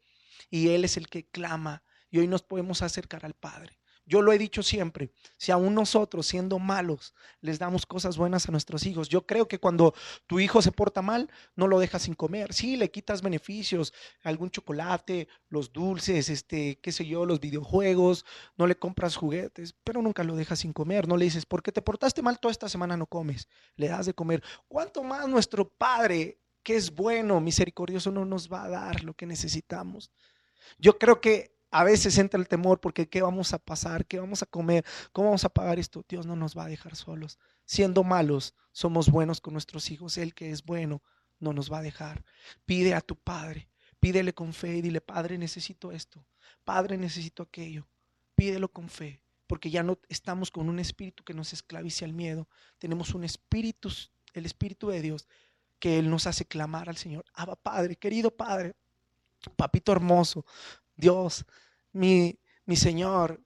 y 0.51 0.69
Él 0.69 0.85
es 0.85 0.97
el 0.97 1.07
que 1.09 1.27
clama 1.27 1.83
y 2.11 2.19
hoy 2.19 2.27
nos 2.27 2.43
podemos 2.43 2.83
acercar 2.83 3.25
al 3.25 3.35
Padre. 3.35 3.79
Yo 4.05 4.21
lo 4.21 4.33
he 4.33 4.39
dicho 4.39 4.63
siempre, 4.63 5.13
si 5.37 5.53
aún 5.53 5.75
nosotros 5.75 6.27
siendo 6.27 6.59
malos 6.59 7.15
les 7.41 7.59
damos 7.59 7.87
cosas 7.87 8.17
buenas 8.17 8.49
a 8.49 8.53
nuestros 8.53 8.85
hijos, 8.85 9.09
yo 9.09 9.27
creo 9.27 9.47
que 9.47 9.61
cuando 9.61 9.95
tu 10.27 10.41
hijo 10.41 10.61
se 10.61 10.73
porta 10.73 11.03
mal, 11.03 11.31
no 11.55 11.69
lo 11.69 11.79
dejas 11.79 12.03
sin 12.03 12.15
comer. 12.15 12.53
Sí, 12.53 12.77
le 12.77 12.91
quitas 12.91 13.23
beneficios, 13.23 13.93
algún 14.25 14.51
chocolate, 14.51 15.29
los 15.49 15.73
dulces, 15.73 16.29
este, 16.31 16.81
qué 16.81 16.91
sé 16.91 17.07
yo, 17.07 17.25
los 17.25 17.39
videojuegos, 17.39 18.25
no 18.57 18.67
le 18.67 18.77
compras 18.77 19.15
juguetes, 19.15 19.75
pero 19.85 20.03
nunca 20.03 20.25
lo 20.25 20.35
dejas 20.35 20.59
sin 20.61 20.73
comer. 20.73 21.07
No 21.07 21.17
le 21.17 21.27
dices, 21.27 21.47
porque 21.47 21.71
te 21.71 21.83
portaste 21.83 22.23
mal 22.23 22.41
toda 22.41 22.51
esta 22.51 22.69
semana 22.69 22.97
no 22.97 23.07
comes, 23.07 23.49
le 23.77 23.89
das 23.89 24.07
de 24.07 24.15
comer. 24.15 24.43
¿Cuánto 24.67 25.05
más 25.05 25.29
nuestro 25.29 25.69
Padre, 25.69 26.41
que 26.65 26.75
es 26.75 26.93
bueno, 26.93 27.41
misericordioso, 27.41 28.11
no 28.11 28.25
nos 28.25 28.53
va 28.53 28.65
a 28.65 28.69
dar 28.69 29.05
lo 29.05 29.15
que 29.15 29.27
necesitamos? 29.27 30.11
Yo 30.79 30.99
creo 30.99 31.21
que 31.21 31.52
a 31.73 31.85
veces 31.85 32.19
entra 32.19 32.39
el 32.39 32.47
temor 32.47 32.81
porque 32.81 33.09
¿qué 33.09 33.23
vamos 33.23 33.55
a 33.55 33.59
pasar? 33.59 34.07
¿Qué 34.07 34.21
vamos 34.21 34.43
a 34.43 34.47
comer? 34.47 34.85
¿Cómo 35.11 35.29
vamos 35.29 35.45
a 35.45 35.49
pagar 35.49 35.79
esto? 35.79 36.05
Dios 36.07 36.27
no 36.27 36.37
nos 36.37 36.57
va 36.57 36.67
a 36.67 36.69
dejar 36.69 36.95
solos. 36.95 37.39
Siendo 37.65 38.05
malos, 38.05 38.55
somos 38.73 39.11
buenos 39.11 39.41
con 39.41 39.55
nuestros 39.55 39.91
hijos. 39.91 40.19
Él 40.19 40.35
que 40.35 40.51
es 40.51 40.65
bueno 40.65 41.03
no 41.41 41.55
nos 41.55 41.73
va 41.73 41.79
a 41.79 41.83
dejar. 41.83 42.25
Pide 42.67 42.95
a 42.95 43.01
tu 43.01 43.17
Padre, 43.17 43.71
pídele 44.01 44.35
con 44.35 44.53
fe 44.53 44.77
y 44.77 44.83
dile, 44.83 45.01
Padre, 45.01 45.39
necesito 45.39 45.93
esto. 45.93 46.25
Padre, 46.65 46.99
necesito 46.99 47.43
aquello. 47.43 47.89
Pídelo 48.35 48.69
con 48.69 48.91
fe, 48.91 49.23
porque 49.47 49.71
ya 49.71 49.83
no 49.83 49.99
estamos 50.11 50.51
con 50.51 50.69
un 50.69 50.79
espíritu 50.79 51.25
que 51.25 51.35
nos 51.35 51.55
esclavice 51.55 52.05
al 52.05 52.13
miedo. 52.13 52.49
Tenemos 52.79 53.15
un 53.15 53.25
espíritu, 53.25 53.91
el 54.35 54.45
espíritu 54.45 54.89
de 54.89 55.01
Dios, 55.01 55.27
que 55.79 55.99
Él 55.99 56.11
nos 56.11 56.27
hace 56.27 56.45
clamar 56.45 56.91
al 56.91 56.99
Señor. 56.99 57.25
Abba, 57.33 57.57
Padre, 57.57 57.97
querido 57.97 58.31
Padre, 58.31 58.75
papito 59.57 59.93
hermoso, 59.93 60.45
Dios, 61.03 61.45
mi, 61.91 62.39
mi 62.65 62.77
Señor, 62.77 63.43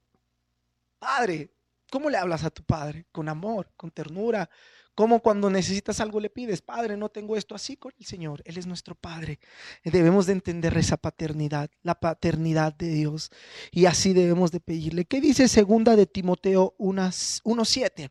Padre, 0.98 1.54
¿cómo 1.90 2.10
le 2.10 2.18
hablas 2.18 2.44
a 2.44 2.50
tu 2.50 2.62
Padre? 2.62 3.06
Con 3.10 3.30
amor, 3.30 3.72
con 3.78 3.90
ternura. 3.90 4.50
Como 4.94 5.20
cuando 5.20 5.48
necesitas 5.48 6.00
algo 6.00 6.20
le 6.20 6.28
pides, 6.28 6.60
Padre, 6.60 6.98
no 6.98 7.08
tengo 7.08 7.34
esto 7.34 7.54
así 7.54 7.78
con 7.78 7.94
el 7.98 8.04
Señor. 8.04 8.42
Él 8.44 8.58
es 8.58 8.66
nuestro 8.66 8.94
Padre. 8.94 9.38
Debemos 9.84 10.26
de 10.26 10.34
entender 10.34 10.76
esa 10.76 10.98
paternidad, 10.98 11.70
la 11.82 11.94
paternidad 11.94 12.74
de 12.74 12.88
Dios. 12.88 13.30
Y 13.70 13.86
así 13.86 14.12
debemos 14.12 14.52
de 14.52 14.60
pedirle. 14.60 15.06
¿Qué 15.06 15.22
dice 15.22 15.48
segunda 15.48 15.96
de 15.96 16.04
Timoteo 16.04 16.74
1.7? 16.78 18.10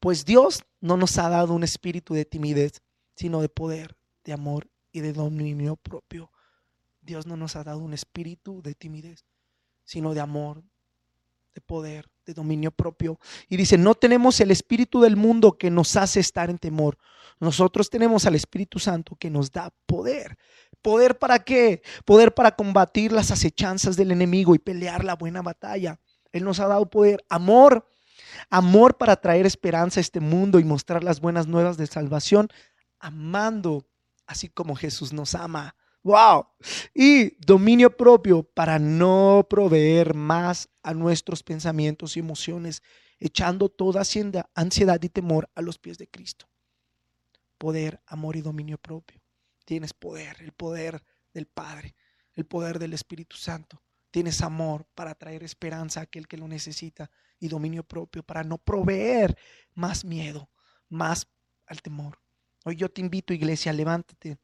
Pues 0.00 0.26
Dios 0.26 0.62
no 0.82 0.98
nos 0.98 1.16
ha 1.16 1.30
dado 1.30 1.54
un 1.54 1.64
espíritu 1.64 2.12
de 2.12 2.26
timidez, 2.26 2.82
sino 3.14 3.40
de 3.40 3.48
poder, 3.48 3.96
de 4.22 4.34
amor 4.34 4.68
y 4.92 5.00
de 5.00 5.14
dominio 5.14 5.76
propio. 5.76 6.30
Dios 7.06 7.26
no 7.26 7.36
nos 7.36 7.56
ha 7.56 7.64
dado 7.64 7.78
un 7.78 7.94
espíritu 7.94 8.60
de 8.62 8.74
timidez, 8.74 9.24
sino 9.84 10.12
de 10.12 10.20
amor, 10.20 10.62
de 11.54 11.60
poder, 11.62 12.10
de 12.26 12.34
dominio 12.34 12.70
propio. 12.70 13.18
Y 13.48 13.56
dice, 13.56 13.78
no 13.78 13.94
tenemos 13.94 14.40
el 14.40 14.50
espíritu 14.50 15.00
del 15.00 15.16
mundo 15.16 15.56
que 15.56 15.70
nos 15.70 15.96
hace 15.96 16.20
estar 16.20 16.50
en 16.50 16.58
temor. 16.58 16.98
Nosotros 17.38 17.88
tenemos 17.88 18.26
al 18.26 18.34
Espíritu 18.34 18.78
Santo 18.78 19.16
que 19.16 19.30
nos 19.30 19.52
da 19.52 19.72
poder. 19.86 20.36
¿Poder 20.82 21.18
para 21.18 21.38
qué? 21.38 21.82
Poder 22.04 22.34
para 22.34 22.56
combatir 22.56 23.12
las 23.12 23.30
acechanzas 23.30 23.96
del 23.96 24.10
enemigo 24.10 24.54
y 24.54 24.58
pelear 24.58 25.04
la 25.04 25.16
buena 25.16 25.42
batalla. 25.42 26.00
Él 26.32 26.44
nos 26.44 26.60
ha 26.60 26.66
dado 26.66 26.88
poder, 26.88 27.24
amor, 27.28 27.86
amor 28.50 28.96
para 28.96 29.16
traer 29.16 29.46
esperanza 29.46 30.00
a 30.00 30.02
este 30.02 30.20
mundo 30.20 30.58
y 30.58 30.64
mostrar 30.64 31.04
las 31.04 31.20
buenas 31.20 31.46
nuevas 31.46 31.76
de 31.76 31.86
salvación, 31.86 32.48
amando 32.98 33.86
así 34.26 34.48
como 34.48 34.74
Jesús 34.74 35.12
nos 35.12 35.34
ama. 35.34 35.74
Wow. 36.06 36.46
Y 36.94 37.34
dominio 37.44 37.96
propio 37.96 38.44
para 38.44 38.78
no 38.78 39.44
proveer 39.50 40.14
más 40.14 40.68
a 40.84 40.94
nuestros 40.94 41.42
pensamientos 41.42 42.16
y 42.16 42.20
emociones, 42.20 42.84
echando 43.18 43.68
toda 43.68 44.02
ansiedad 44.54 45.02
y 45.02 45.08
temor 45.08 45.50
a 45.56 45.62
los 45.62 45.78
pies 45.78 45.98
de 45.98 46.06
Cristo. 46.06 46.46
Poder, 47.58 48.00
amor 48.06 48.36
y 48.36 48.40
dominio 48.40 48.78
propio. 48.78 49.20
Tienes 49.64 49.92
poder, 49.92 50.36
el 50.42 50.52
poder 50.52 51.02
del 51.34 51.46
Padre, 51.46 51.96
el 52.36 52.46
poder 52.46 52.78
del 52.78 52.92
Espíritu 52.92 53.34
Santo. 53.36 53.82
Tienes 54.12 54.42
amor 54.42 54.86
para 54.94 55.16
traer 55.16 55.42
esperanza 55.42 55.98
a 55.98 56.02
aquel 56.04 56.28
que 56.28 56.36
lo 56.36 56.46
necesita 56.46 57.10
y 57.40 57.48
dominio 57.48 57.82
propio 57.82 58.22
para 58.22 58.44
no 58.44 58.58
proveer 58.58 59.36
más 59.74 60.04
miedo, 60.04 60.48
más 60.88 61.26
al 61.66 61.82
temor. 61.82 62.20
Hoy 62.68 62.74
yo 62.74 62.88
te 62.88 63.00
invito, 63.00 63.32
iglesia, 63.32 63.72
levántate. 63.72 64.38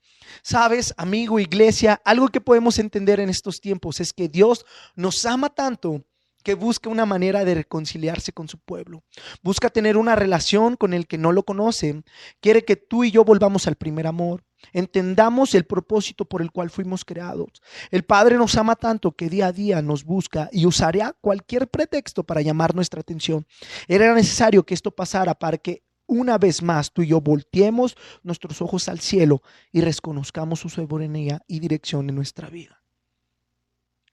Sabes, 0.44 0.94
amigo, 0.96 1.40
iglesia, 1.40 2.00
algo 2.04 2.28
que 2.28 2.40
podemos 2.40 2.78
entender 2.78 3.18
en 3.18 3.28
estos 3.28 3.60
tiempos 3.60 3.98
es 3.98 4.12
que 4.12 4.28
Dios 4.28 4.64
nos 4.94 5.26
ama 5.26 5.48
tanto 5.48 6.04
que 6.44 6.54
busca 6.54 6.88
una 6.88 7.04
manera 7.04 7.44
de 7.44 7.56
reconciliarse 7.56 8.32
con 8.32 8.46
su 8.46 8.58
pueblo. 8.58 9.02
Busca 9.42 9.70
tener 9.70 9.96
una 9.96 10.14
relación 10.14 10.76
con 10.76 10.94
el 10.94 11.08
que 11.08 11.18
no 11.18 11.32
lo 11.32 11.42
conoce. 11.42 12.04
Quiere 12.38 12.64
que 12.64 12.76
tú 12.76 13.02
y 13.02 13.10
yo 13.10 13.24
volvamos 13.24 13.66
al 13.66 13.74
primer 13.74 14.06
amor. 14.06 14.44
Entendamos 14.72 15.56
el 15.56 15.64
propósito 15.64 16.24
por 16.24 16.42
el 16.42 16.52
cual 16.52 16.70
fuimos 16.70 17.04
creados. 17.04 17.50
El 17.90 18.04
Padre 18.04 18.36
nos 18.36 18.54
ama 18.54 18.76
tanto 18.76 19.10
que 19.16 19.30
día 19.30 19.48
a 19.48 19.52
día 19.52 19.82
nos 19.82 20.04
busca 20.04 20.48
y 20.52 20.64
usará 20.64 21.12
cualquier 21.20 21.66
pretexto 21.66 22.22
para 22.22 22.40
llamar 22.40 22.72
nuestra 22.72 23.00
atención. 23.00 23.44
Era 23.88 24.14
necesario 24.14 24.64
que 24.64 24.74
esto 24.74 24.92
pasara 24.92 25.34
para 25.34 25.58
que 25.58 25.82
una 26.12 26.38
vez 26.38 26.62
más 26.62 26.92
tú 26.92 27.02
y 27.02 27.08
yo 27.08 27.20
volteemos 27.20 27.96
nuestros 28.22 28.60
ojos 28.62 28.88
al 28.88 29.00
cielo 29.00 29.42
y 29.72 29.80
reconozcamos 29.80 30.60
su 30.60 30.68
soberanía 30.68 31.42
y 31.46 31.60
dirección 31.60 32.08
en 32.08 32.16
nuestra 32.16 32.48
vida. 32.48 32.80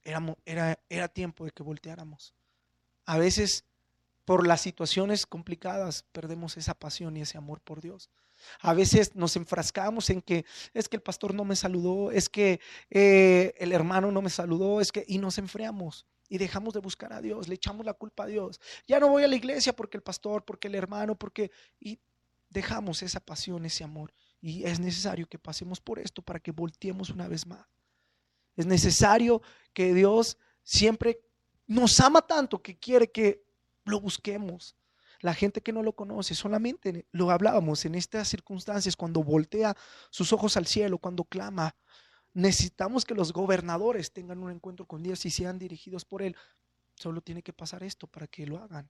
Era, 0.03 0.79
era 0.89 1.07
tiempo 1.07 1.45
de 1.45 1.51
que 1.51 1.61
volteáramos. 1.61 2.33
A 3.05 3.17
veces 3.17 3.65
por 4.25 4.47
las 4.47 4.61
situaciones 4.61 5.25
complicadas 5.25 6.05
perdemos 6.11 6.57
esa 6.57 6.73
pasión 6.73 7.17
y 7.17 7.21
ese 7.21 7.37
amor 7.37 7.61
por 7.61 7.81
Dios. 7.81 8.09
A 8.61 8.73
veces 8.73 9.15
nos 9.15 9.35
enfrascamos 9.35 10.09
en 10.09 10.21
que 10.21 10.45
es 10.73 10.87
que 10.87 10.97
el 10.97 11.01
pastor 11.01 11.33
no 11.33 11.45
me 11.45 11.55
saludó, 11.55 12.11
es 12.11 12.29
que 12.29 12.59
eh, 12.89 13.53
el 13.57 13.73
hermano 13.73 14.11
no 14.11 14.21
me 14.21 14.29
saludó, 14.29 14.81
es 14.81 14.91
que 14.91 15.03
y 15.07 15.17
nos 15.17 15.37
enfriamos 15.37 16.05
y 16.29 16.37
dejamos 16.37 16.73
de 16.73 16.79
buscar 16.79 17.11
a 17.11 17.21
Dios, 17.21 17.47
le 17.47 17.55
echamos 17.55 17.85
la 17.85 17.93
culpa 17.93 18.23
a 18.23 18.27
Dios. 18.27 18.61
Ya 18.87 18.99
no 18.99 19.09
voy 19.09 19.23
a 19.23 19.27
la 19.27 19.35
iglesia 19.35 19.75
porque 19.75 19.97
el 19.97 20.03
pastor, 20.03 20.45
porque 20.45 20.67
el 20.67 20.75
hermano, 20.75 21.15
porque... 21.15 21.51
Y 21.79 21.99
dejamos 22.49 23.03
esa 23.03 23.19
pasión, 23.19 23.65
ese 23.65 23.83
amor. 23.83 24.13
Y 24.41 24.63
es 24.63 24.79
necesario 24.79 25.27
que 25.27 25.39
pasemos 25.39 25.79
por 25.79 25.99
esto 25.99 26.21
para 26.21 26.39
que 26.39 26.51
volteemos 26.51 27.09
una 27.09 27.27
vez 27.27 27.45
más. 27.45 27.65
Es 28.55 28.65
necesario 28.65 29.41
que 29.73 29.93
Dios 29.93 30.37
siempre 30.63 31.19
nos 31.67 31.99
ama 31.99 32.21
tanto 32.21 32.61
que 32.61 32.77
quiere 32.77 33.11
que 33.11 33.43
lo 33.85 33.99
busquemos. 33.99 34.75
La 35.21 35.33
gente 35.33 35.61
que 35.61 35.73
no 35.73 35.83
lo 35.83 35.93
conoce, 35.93 36.33
solamente 36.33 37.05
lo 37.11 37.29
hablábamos 37.29 37.85
en 37.85 37.95
estas 37.95 38.27
circunstancias, 38.29 38.95
cuando 38.95 39.23
voltea 39.23 39.75
sus 40.09 40.31
ojos 40.31 40.55
al 40.57 40.65
cielo, 40.65 40.97
cuando 40.97 41.25
clama. 41.25 41.75
Necesitamos 42.33 43.05
que 43.05 43.15
los 43.15 43.33
gobernadores 43.33 44.11
tengan 44.11 44.39
un 44.39 44.51
encuentro 44.51 44.85
con 44.85 45.03
Dios 45.03 45.25
y 45.25 45.31
sean 45.31 45.57
dirigidos 45.57 46.05
por 46.05 46.21
Él. 46.21 46.35
Solo 46.95 47.21
tiene 47.21 47.41
que 47.41 47.53
pasar 47.53 47.83
esto 47.83 48.07
para 48.07 48.27
que 48.27 48.45
lo 48.45 48.57
hagan. 48.59 48.89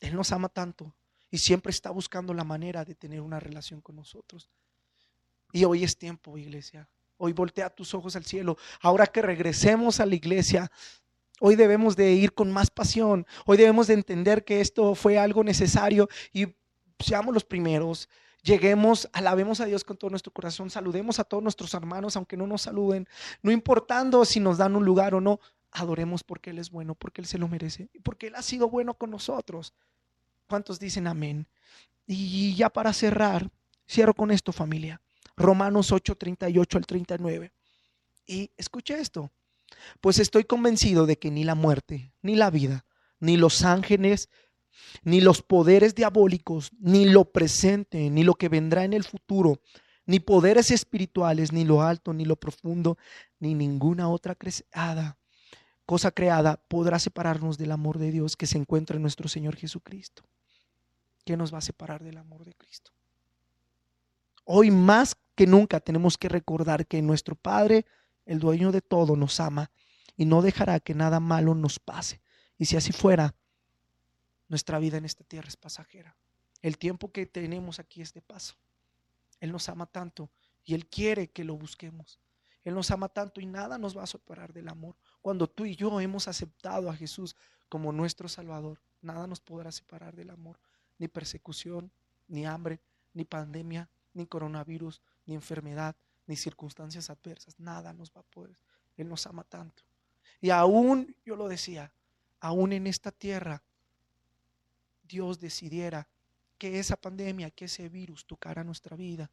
Él 0.00 0.14
nos 0.14 0.32
ama 0.32 0.48
tanto 0.48 0.94
y 1.30 1.38
siempre 1.38 1.70
está 1.70 1.90
buscando 1.90 2.34
la 2.34 2.44
manera 2.44 2.84
de 2.84 2.94
tener 2.94 3.20
una 3.20 3.40
relación 3.40 3.80
con 3.80 3.96
nosotros. 3.96 4.48
Y 5.52 5.64
hoy 5.64 5.84
es 5.84 5.96
tiempo, 5.96 6.36
iglesia. 6.36 6.88
Hoy 7.16 7.32
voltea 7.32 7.70
tus 7.70 7.94
ojos 7.94 8.16
al 8.16 8.24
cielo. 8.24 8.56
Ahora 8.80 9.06
que 9.06 9.22
regresemos 9.22 10.00
a 10.00 10.06
la 10.06 10.14
iglesia, 10.14 10.70
Hoy 11.40 11.56
debemos 11.56 11.96
de 11.96 12.12
ir 12.12 12.32
con 12.32 12.52
más 12.52 12.70
pasión. 12.70 13.26
Hoy 13.44 13.56
debemos 13.56 13.88
de 13.88 13.94
entender 13.94 14.44
que 14.44 14.60
esto 14.60 14.94
fue 14.94 15.18
algo 15.18 15.42
necesario 15.42 16.08
y 16.32 16.46
seamos 17.00 17.34
los 17.34 17.44
primeros. 17.44 18.08
Lleguemos, 18.44 19.08
alabemos 19.14 19.60
a 19.60 19.64
Dios 19.64 19.84
con 19.84 19.96
todo 19.96 20.10
nuestro 20.10 20.30
corazón, 20.30 20.68
saludemos 20.68 21.18
a 21.18 21.24
todos 21.24 21.42
nuestros 21.42 21.72
hermanos, 21.72 22.14
aunque 22.14 22.36
no 22.36 22.46
nos 22.46 22.62
saluden, 22.62 23.08
no 23.42 23.50
importando 23.50 24.22
si 24.26 24.38
nos 24.38 24.58
dan 24.58 24.76
un 24.76 24.84
lugar 24.84 25.14
o 25.14 25.20
no, 25.22 25.40
adoremos 25.72 26.22
porque 26.22 26.50
Él 26.50 26.58
es 26.58 26.70
bueno, 26.70 26.94
porque 26.94 27.22
Él 27.22 27.26
se 27.26 27.38
lo 27.38 27.48
merece 27.48 27.88
porque 28.02 28.26
Él 28.26 28.34
ha 28.34 28.42
sido 28.42 28.68
bueno 28.68 28.92
con 28.94 29.10
nosotros. 29.10 29.72
¿Cuántos 30.46 30.78
dicen 30.78 31.06
amén? 31.06 31.48
Y 32.06 32.54
ya 32.54 32.68
para 32.68 32.92
cerrar, 32.92 33.50
cierro 33.88 34.12
con 34.12 34.30
esto 34.30 34.52
familia. 34.52 35.00
Romanos 35.36 35.90
8, 35.90 36.14
38 36.14 36.78
al 36.78 36.86
39. 36.86 37.52
Y 38.26 38.50
escucha 38.58 38.98
esto. 38.98 39.32
Pues 40.02 40.18
estoy 40.18 40.44
convencido 40.44 41.06
de 41.06 41.18
que 41.18 41.30
ni 41.30 41.44
la 41.44 41.54
muerte, 41.54 42.12
ni 42.20 42.36
la 42.36 42.50
vida, 42.50 42.84
ni 43.20 43.38
los 43.38 43.64
ángeles, 43.64 44.28
ni 45.02 45.20
los 45.20 45.42
poderes 45.42 45.94
diabólicos, 45.94 46.70
ni 46.78 47.06
lo 47.06 47.24
presente, 47.26 48.10
ni 48.10 48.24
lo 48.24 48.34
que 48.34 48.48
vendrá 48.48 48.84
en 48.84 48.92
el 48.92 49.04
futuro, 49.04 49.60
ni 50.06 50.20
poderes 50.20 50.70
espirituales, 50.70 51.52
ni 51.52 51.64
lo 51.64 51.82
alto, 51.82 52.12
ni 52.12 52.24
lo 52.24 52.36
profundo, 52.36 52.98
ni 53.38 53.54
ninguna 53.54 54.08
otra 54.08 54.34
creada, 54.34 55.18
cosa 55.86 56.10
creada 56.10 56.60
podrá 56.68 56.98
separarnos 56.98 57.58
del 57.58 57.72
amor 57.72 57.98
de 57.98 58.10
Dios 58.10 58.36
que 58.36 58.46
se 58.46 58.58
encuentra 58.58 58.96
en 58.96 59.02
nuestro 59.02 59.28
Señor 59.28 59.56
Jesucristo. 59.56 60.22
¿Qué 61.24 61.36
nos 61.36 61.52
va 61.52 61.58
a 61.58 61.62
separar 61.62 62.02
del 62.04 62.18
amor 62.18 62.44
de 62.44 62.54
Cristo? 62.54 62.92
Hoy 64.44 64.70
más 64.70 65.16
que 65.34 65.46
nunca 65.46 65.80
tenemos 65.80 66.18
que 66.18 66.28
recordar 66.28 66.86
que 66.86 67.00
nuestro 67.00 67.34
Padre 67.34 67.86
el 68.26 68.38
dueño 68.38 68.72
de 68.72 68.80
todo, 68.80 69.16
nos 69.16 69.40
ama 69.40 69.70
y 70.16 70.24
no 70.24 70.42
dejará 70.42 70.80
que 70.80 70.94
nada 70.94 71.20
malo 71.20 71.54
nos 71.54 71.78
pase. 71.78 72.20
Y 72.58 72.66
si 72.66 72.76
así 72.76 72.92
fuera, 72.92 73.34
nuestra 74.54 74.78
vida 74.78 74.98
en 74.98 75.04
esta 75.04 75.24
tierra 75.24 75.48
es 75.48 75.56
pasajera. 75.56 76.14
El 76.62 76.78
tiempo 76.78 77.10
que 77.10 77.26
tenemos 77.26 77.80
aquí 77.80 78.02
es 78.02 78.14
de 78.14 78.22
paso. 78.22 78.54
Él 79.40 79.50
nos 79.50 79.68
ama 79.68 79.84
tanto 79.84 80.30
y 80.64 80.74
Él 80.74 80.86
quiere 80.86 81.28
que 81.28 81.42
lo 81.42 81.56
busquemos. 81.56 82.20
Él 82.62 82.76
nos 82.76 82.92
ama 82.92 83.08
tanto 83.08 83.40
y 83.40 83.46
nada 83.46 83.78
nos 83.78 83.98
va 83.98 84.04
a 84.04 84.06
separar 84.06 84.52
del 84.52 84.68
amor. 84.68 84.94
Cuando 85.20 85.48
tú 85.48 85.64
y 85.64 85.74
yo 85.74 86.00
hemos 86.00 86.28
aceptado 86.28 86.88
a 86.88 86.94
Jesús 86.94 87.34
como 87.68 87.90
nuestro 87.90 88.28
Salvador, 88.28 88.80
nada 89.02 89.26
nos 89.26 89.40
podrá 89.40 89.72
separar 89.72 90.14
del 90.14 90.30
amor. 90.30 90.60
Ni 90.98 91.08
persecución, 91.08 91.90
ni 92.28 92.46
hambre, 92.46 92.80
ni 93.12 93.24
pandemia, 93.24 93.90
ni 94.12 94.24
coronavirus, 94.24 95.02
ni 95.26 95.34
enfermedad, 95.34 95.96
ni 96.28 96.36
circunstancias 96.36 97.10
adversas, 97.10 97.58
nada 97.58 97.92
nos 97.92 98.12
va 98.12 98.20
a 98.20 98.30
poder. 98.30 98.56
Él 98.96 99.08
nos 99.08 99.26
ama 99.26 99.42
tanto. 99.42 99.82
Y 100.40 100.50
aún, 100.50 101.16
yo 101.26 101.34
lo 101.34 101.48
decía, 101.48 101.92
aún 102.38 102.72
en 102.72 102.86
esta 102.86 103.10
tierra, 103.10 103.64
Dios 105.04 105.38
decidiera 105.38 106.08
que 106.58 106.78
esa 106.78 106.96
pandemia, 106.96 107.50
que 107.50 107.66
ese 107.66 107.88
virus 107.88 108.26
tocara 108.26 108.64
nuestra 108.64 108.96
vida, 108.96 109.30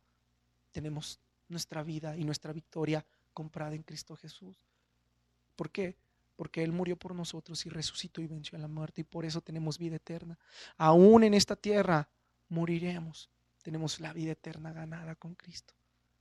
tenemos 0.72 1.20
nuestra 1.48 1.84
vida 1.84 2.16
y 2.18 2.24
nuestra 2.24 2.54
victoria 2.54 3.06
comprada 3.34 3.76
en 3.76 3.84
Cristo 3.84 4.16
Jesús. 4.16 4.58
¿Por 5.56 5.70
qué? 5.70 5.96
Porque 6.36 6.64
Él 6.64 6.72
murió 6.72 6.98
por 6.98 7.14
nosotros 7.16 7.66
y 7.66 7.70
resucitó 7.70 8.22
y 8.22 8.28
venció 8.28 8.58
a 8.58 8.62
la 8.62 8.68
muerte 8.68 9.02
y 9.02 9.04
por 9.04 9.26
eso 9.26 9.42
tenemos 9.42 9.78
vida 9.78 9.98
eterna. 9.98 10.38
Aún 10.78 11.24
en 11.24 11.34
esta 11.34 11.56
tierra 11.56 12.10
moriremos, 12.50 13.30
tenemos 13.62 14.00
la 14.00 14.14
vida 14.14 14.32
eterna 14.32 14.74
ganada 14.74 15.16
con 15.16 15.36
Cristo. 15.36 15.74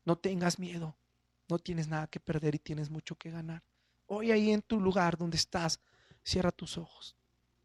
No 0.05 0.17
tengas 0.17 0.59
miedo. 0.59 0.97
No 1.49 1.59
tienes 1.59 1.89
nada 1.89 2.07
que 2.07 2.21
perder 2.21 2.55
y 2.55 2.59
tienes 2.61 2.91
mucho 2.91 3.17
que 3.17 3.31
ganar. 3.31 3.63
Hoy 4.07 4.31
ahí 4.31 4.53
en 4.53 4.63
tu 4.63 4.81
lugar 4.81 5.19
donde 5.19 5.37
estás, 5.37 5.81
cierra 6.23 6.53
tus 6.53 6.79
ojos. 6.79 7.17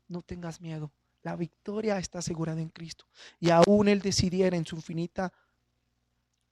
No 0.08 0.24
tengas 0.24 0.60
miedo. 0.60 0.92
La 1.26 1.36
victoria 1.36 1.98
está 1.98 2.20
asegurada 2.20 2.62
en 2.62 2.70
Cristo. 2.70 3.06
Y 3.40 3.50
aún 3.50 3.88
Él 3.88 4.02
decidiera 4.02 4.56
en 4.56 4.66
su 4.66 4.78
infinita 4.78 5.34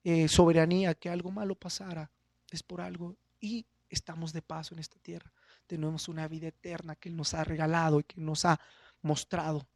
eh, 0.02 0.28
soberanía 0.28 0.94
que 0.94 1.08
algo 1.08 1.30
malo 1.30 1.54
pasara, 1.54 2.10
es 2.50 2.62
por 2.62 2.80
algo. 2.82 3.16
Y 3.40 3.64
estamos 3.88 4.32
de 4.32 4.42
paso 4.42 4.74
en 4.74 4.80
esta 4.80 4.98
tierra. 4.98 5.32
Tenemos 5.66 6.08
una 6.08 6.28
vida 6.28 6.48
eterna 6.48 6.96
que 6.96 7.08
Él 7.08 7.16
nos 7.16 7.32
ha 7.32 7.44
regalado 7.44 8.00
y 8.00 8.04
que 8.04 8.20
nos 8.20 8.44
ha 8.44 8.60
mostrado. 9.00 9.66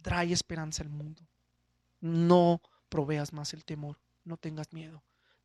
Trae 0.00 0.32
esperanza 0.32 0.84
al 0.84 0.90
mundo. 0.90 1.26
No 2.00 2.60
proveas 2.88 3.32
más 3.32 3.52
el 3.52 3.64
temor. 3.64 3.98
No 4.24 4.36
tengas 4.36 4.72
miedo 4.72 5.02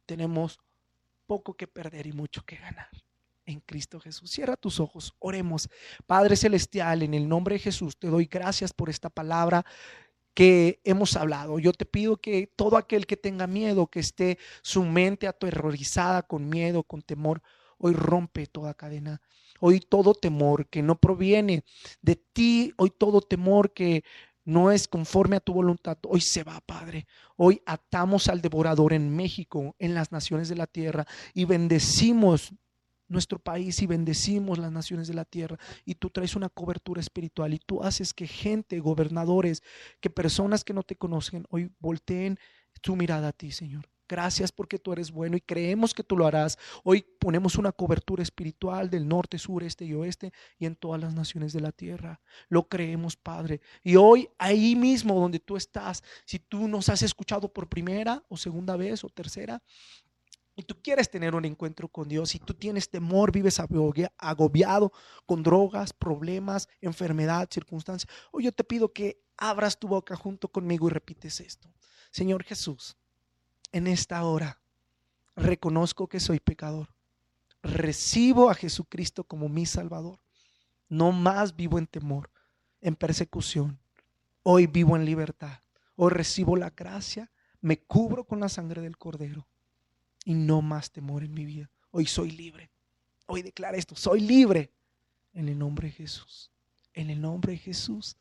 tenemos 0.09 0.59
poco 1.27 1.53
que 1.53 1.67
perder 1.67 2.07
y 2.07 2.13
mucho 2.13 2.43
que 2.43 2.55
ganar 2.55 2.89
en 3.49 3.59
Cristo 3.61 3.99
Jesús. 3.99 4.29
Cierra 4.29 4.55
tus 4.55 4.79
ojos, 4.79 5.13
oremos. 5.19 5.69
Padre 6.05 6.35
Celestial, 6.35 7.03
en 7.03 7.13
el 7.13 7.27
nombre 7.27 7.55
de 7.55 7.59
Jesús, 7.59 7.97
te 7.97 8.07
doy 8.07 8.25
gracias 8.25 8.73
por 8.73 8.89
esta 8.89 9.09
palabra 9.09 9.65
que 10.33 10.79
hemos 10.83 11.15
hablado. 11.15 11.59
Yo 11.59 11.73
te 11.73 11.85
pido 11.85 12.17
que 12.17 12.47
todo 12.55 12.77
aquel 12.77 13.05
que 13.05 13.17
tenga 13.17 13.47
miedo, 13.47 13.87
que 13.87 13.99
esté 13.99 14.37
su 14.61 14.83
mente 14.83 15.27
aterrorizada 15.27 16.21
con 16.21 16.47
miedo, 16.47 16.83
con 16.83 17.01
temor, 17.01 17.41
hoy 17.77 17.93
rompe 17.93 18.45
toda 18.45 18.73
cadena. 18.73 19.21
Hoy 19.59 19.79
todo 19.79 20.13
temor 20.13 20.67
que 20.67 20.81
no 20.81 20.99
proviene 20.99 21.63
de 22.01 22.15
ti, 22.15 22.73
hoy 22.77 22.91
todo 22.91 23.19
temor 23.21 23.73
que 23.73 24.03
no 24.45 24.71
es 24.71 24.87
conforme 24.87 25.35
a 25.35 25.41
tu 25.41 25.53
voluntad, 25.53 25.97
hoy 26.07 26.21
se 26.21 26.43
va, 26.43 26.61
Padre. 26.61 27.05
Hoy 27.35 27.61
atamos 27.65 28.29
al 28.29 28.41
devorador 28.41 28.93
en 28.93 29.15
México, 29.15 29.75
en 29.77 29.93
las 29.93 30.11
naciones 30.11 30.49
de 30.49 30.55
la 30.55 30.65
tierra, 30.65 31.05
y 31.33 31.45
bendecimos 31.45 32.53
nuestro 33.09 33.39
país 33.39 33.81
y 33.81 33.87
bendecimos 33.87 34.57
las 34.57 34.71
naciones 34.71 35.07
de 35.07 35.15
la 35.15 35.25
tierra. 35.25 35.57
Y 35.83 35.95
tú 35.95 36.09
traes 36.09 36.35
una 36.35 36.49
cobertura 36.49 37.01
espiritual 37.01 37.53
y 37.53 37.59
tú 37.59 37.83
haces 37.83 38.13
que 38.13 38.27
gente, 38.27 38.79
gobernadores, 38.79 39.61
que 39.99 40.09
personas 40.09 40.63
que 40.63 40.73
no 40.73 40.83
te 40.83 40.95
conocen, 40.95 41.45
hoy 41.49 41.69
volteen 41.79 42.39
tu 42.81 42.95
mirada 42.95 43.29
a 43.29 43.33
ti, 43.33 43.51
Señor. 43.51 43.89
Gracias 44.09 44.51
porque 44.51 44.79
tú 44.79 44.91
eres 44.91 45.11
bueno 45.11 45.37
y 45.37 45.41
creemos 45.41 45.93
que 45.93 46.03
tú 46.03 46.17
lo 46.17 46.25
harás. 46.25 46.57
Hoy 46.83 47.05
ponemos 47.19 47.57
una 47.57 47.71
cobertura 47.71 48.23
espiritual 48.23 48.89
del 48.89 49.07
norte, 49.07 49.37
sur, 49.37 49.63
este 49.63 49.85
y 49.85 49.93
oeste 49.93 50.33
y 50.57 50.65
en 50.65 50.75
todas 50.75 50.99
las 50.99 51.13
naciones 51.13 51.53
de 51.53 51.61
la 51.61 51.71
tierra. 51.71 52.19
Lo 52.47 52.67
creemos, 52.67 53.15
Padre. 53.15 53.61
Y 53.83 53.97
hoy, 53.97 54.27
ahí 54.39 54.75
mismo 54.75 55.13
donde 55.19 55.39
tú 55.39 55.57
estás, 55.57 56.03
si 56.25 56.39
tú 56.39 56.67
nos 56.67 56.89
has 56.89 57.03
escuchado 57.03 57.53
por 57.53 57.69
primera 57.69 58.23
o 58.29 58.35
segunda 58.35 58.75
vez 58.75 59.03
o 59.03 59.09
tercera, 59.09 59.61
y 60.59 60.63
tú 60.63 60.75
quieres 60.81 61.09
tener 61.09 61.35
un 61.35 61.45
encuentro 61.45 61.87
con 61.87 62.09
Dios, 62.09 62.35
y 62.35 62.39
tú 62.39 62.53
tienes 62.53 62.89
temor, 62.89 63.31
vives 63.31 63.61
agobiado 64.17 64.91
con 65.25 65.41
drogas, 65.41 65.93
problemas, 65.93 66.67
enfermedad, 66.81 67.47
circunstancias, 67.49 68.11
hoy 68.33 68.43
yo 68.43 68.51
te 68.51 68.65
pido 68.65 68.91
que 68.91 69.21
abras 69.37 69.79
tu 69.79 69.87
boca 69.87 70.17
junto 70.17 70.49
conmigo 70.49 70.87
y 70.87 70.91
repites 70.91 71.39
esto. 71.39 71.69
Señor 72.11 72.43
Jesús, 72.43 72.97
en 73.71 73.87
esta 73.87 74.21
hora 74.25 74.59
reconozco 75.33 76.09
que 76.09 76.19
soy 76.19 76.41
pecador. 76.41 76.89
Recibo 77.63 78.49
a 78.49 78.53
Jesucristo 78.53 79.23
como 79.23 79.47
mi 79.47 79.65
Salvador. 79.65 80.19
No 80.89 81.13
más 81.13 81.55
vivo 81.55 81.77
en 81.77 81.87
temor, 81.87 82.31
en 82.81 82.97
persecución. 82.97 83.79
Hoy 84.43 84.67
vivo 84.67 84.97
en 84.97 85.05
libertad. 85.05 85.61
Hoy 85.95 86.09
recibo 86.09 86.57
la 86.57 86.71
gracia, 86.71 87.31
me 87.61 87.79
cubro 87.79 88.25
con 88.25 88.41
la 88.41 88.49
sangre 88.49 88.81
del 88.81 88.97
Cordero 88.97 89.48
y 90.29 90.35
no 90.35 90.61
más 90.61 90.91
temor 90.91 91.23
en 91.23 91.33
mi 91.33 91.43
vida. 91.43 91.71
Hoy 91.89 92.05
soy 92.05 92.29
libre. 92.29 92.69
Hoy 93.25 93.41
declara 93.41 93.79
esto, 93.79 93.95
soy 93.95 94.19
libre 94.19 94.71
en 95.33 95.49
el 95.49 95.57
nombre 95.57 95.87
de 95.87 95.93
Jesús. 95.95 96.51
En 96.93 97.09
el 97.09 97.19
nombre 97.19 97.53
de 97.53 97.57
Jesús. 97.57 98.15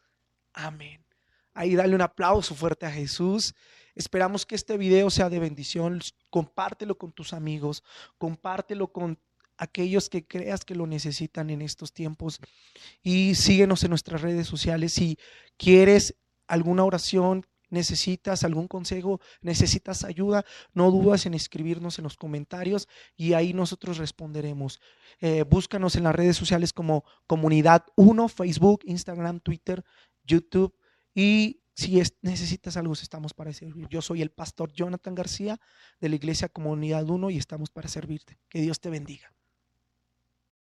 Amén. 0.54 1.04
Ahí 1.52 1.74
dale 1.74 1.94
un 1.94 2.00
aplauso 2.00 2.54
fuerte 2.54 2.86
a 2.86 2.90
Jesús. 2.90 3.54
Esperamos 3.94 4.46
que 4.46 4.54
este 4.54 4.78
video 4.78 5.10
sea 5.10 5.28
de 5.28 5.38
bendición. 5.38 6.00
Compártelo 6.30 6.96
con 6.96 7.12
tus 7.12 7.34
amigos, 7.34 7.84
compártelo 8.16 8.90
con 8.90 9.18
aquellos 9.58 10.08
que 10.08 10.26
creas 10.26 10.64
que 10.64 10.74
lo 10.74 10.86
necesitan 10.86 11.50
en 11.50 11.60
estos 11.60 11.92
tiempos 11.92 12.40
y 13.02 13.34
síguenos 13.34 13.84
en 13.84 13.90
nuestras 13.90 14.22
redes 14.22 14.46
sociales. 14.46 14.94
Si 14.94 15.18
quieres 15.58 16.14
alguna 16.46 16.84
oración, 16.84 17.44
necesitas 17.70 18.44
algún 18.44 18.68
consejo, 18.68 19.20
necesitas 19.40 20.04
ayuda, 20.04 20.44
no 20.72 20.90
dudas 20.90 21.26
en 21.26 21.34
escribirnos 21.34 21.98
en 21.98 22.04
los 22.04 22.16
comentarios 22.16 22.88
y 23.16 23.32
ahí 23.32 23.52
nosotros 23.52 23.98
responderemos. 23.98 24.80
Eh, 25.20 25.44
búscanos 25.44 25.96
en 25.96 26.04
las 26.04 26.14
redes 26.14 26.36
sociales 26.36 26.72
como 26.72 27.04
Comunidad 27.26 27.84
1, 27.96 28.28
Facebook, 28.28 28.80
Instagram, 28.84 29.40
Twitter, 29.40 29.84
YouTube 30.24 30.74
y 31.14 31.60
si 31.74 32.02
necesitas 32.22 32.76
algo, 32.76 32.92
estamos 32.94 33.34
para 33.34 33.52
servir. 33.52 33.86
Yo 33.88 34.02
soy 34.02 34.20
el 34.20 34.30
pastor 34.30 34.72
Jonathan 34.72 35.14
García 35.14 35.60
de 36.00 36.08
la 36.08 36.16
Iglesia 36.16 36.48
Comunidad 36.48 37.08
1 37.08 37.30
y 37.30 37.38
estamos 37.38 37.70
para 37.70 37.88
servirte. 37.88 38.40
Que 38.48 38.60
Dios 38.60 38.80
te 38.80 38.90
bendiga. 38.90 39.32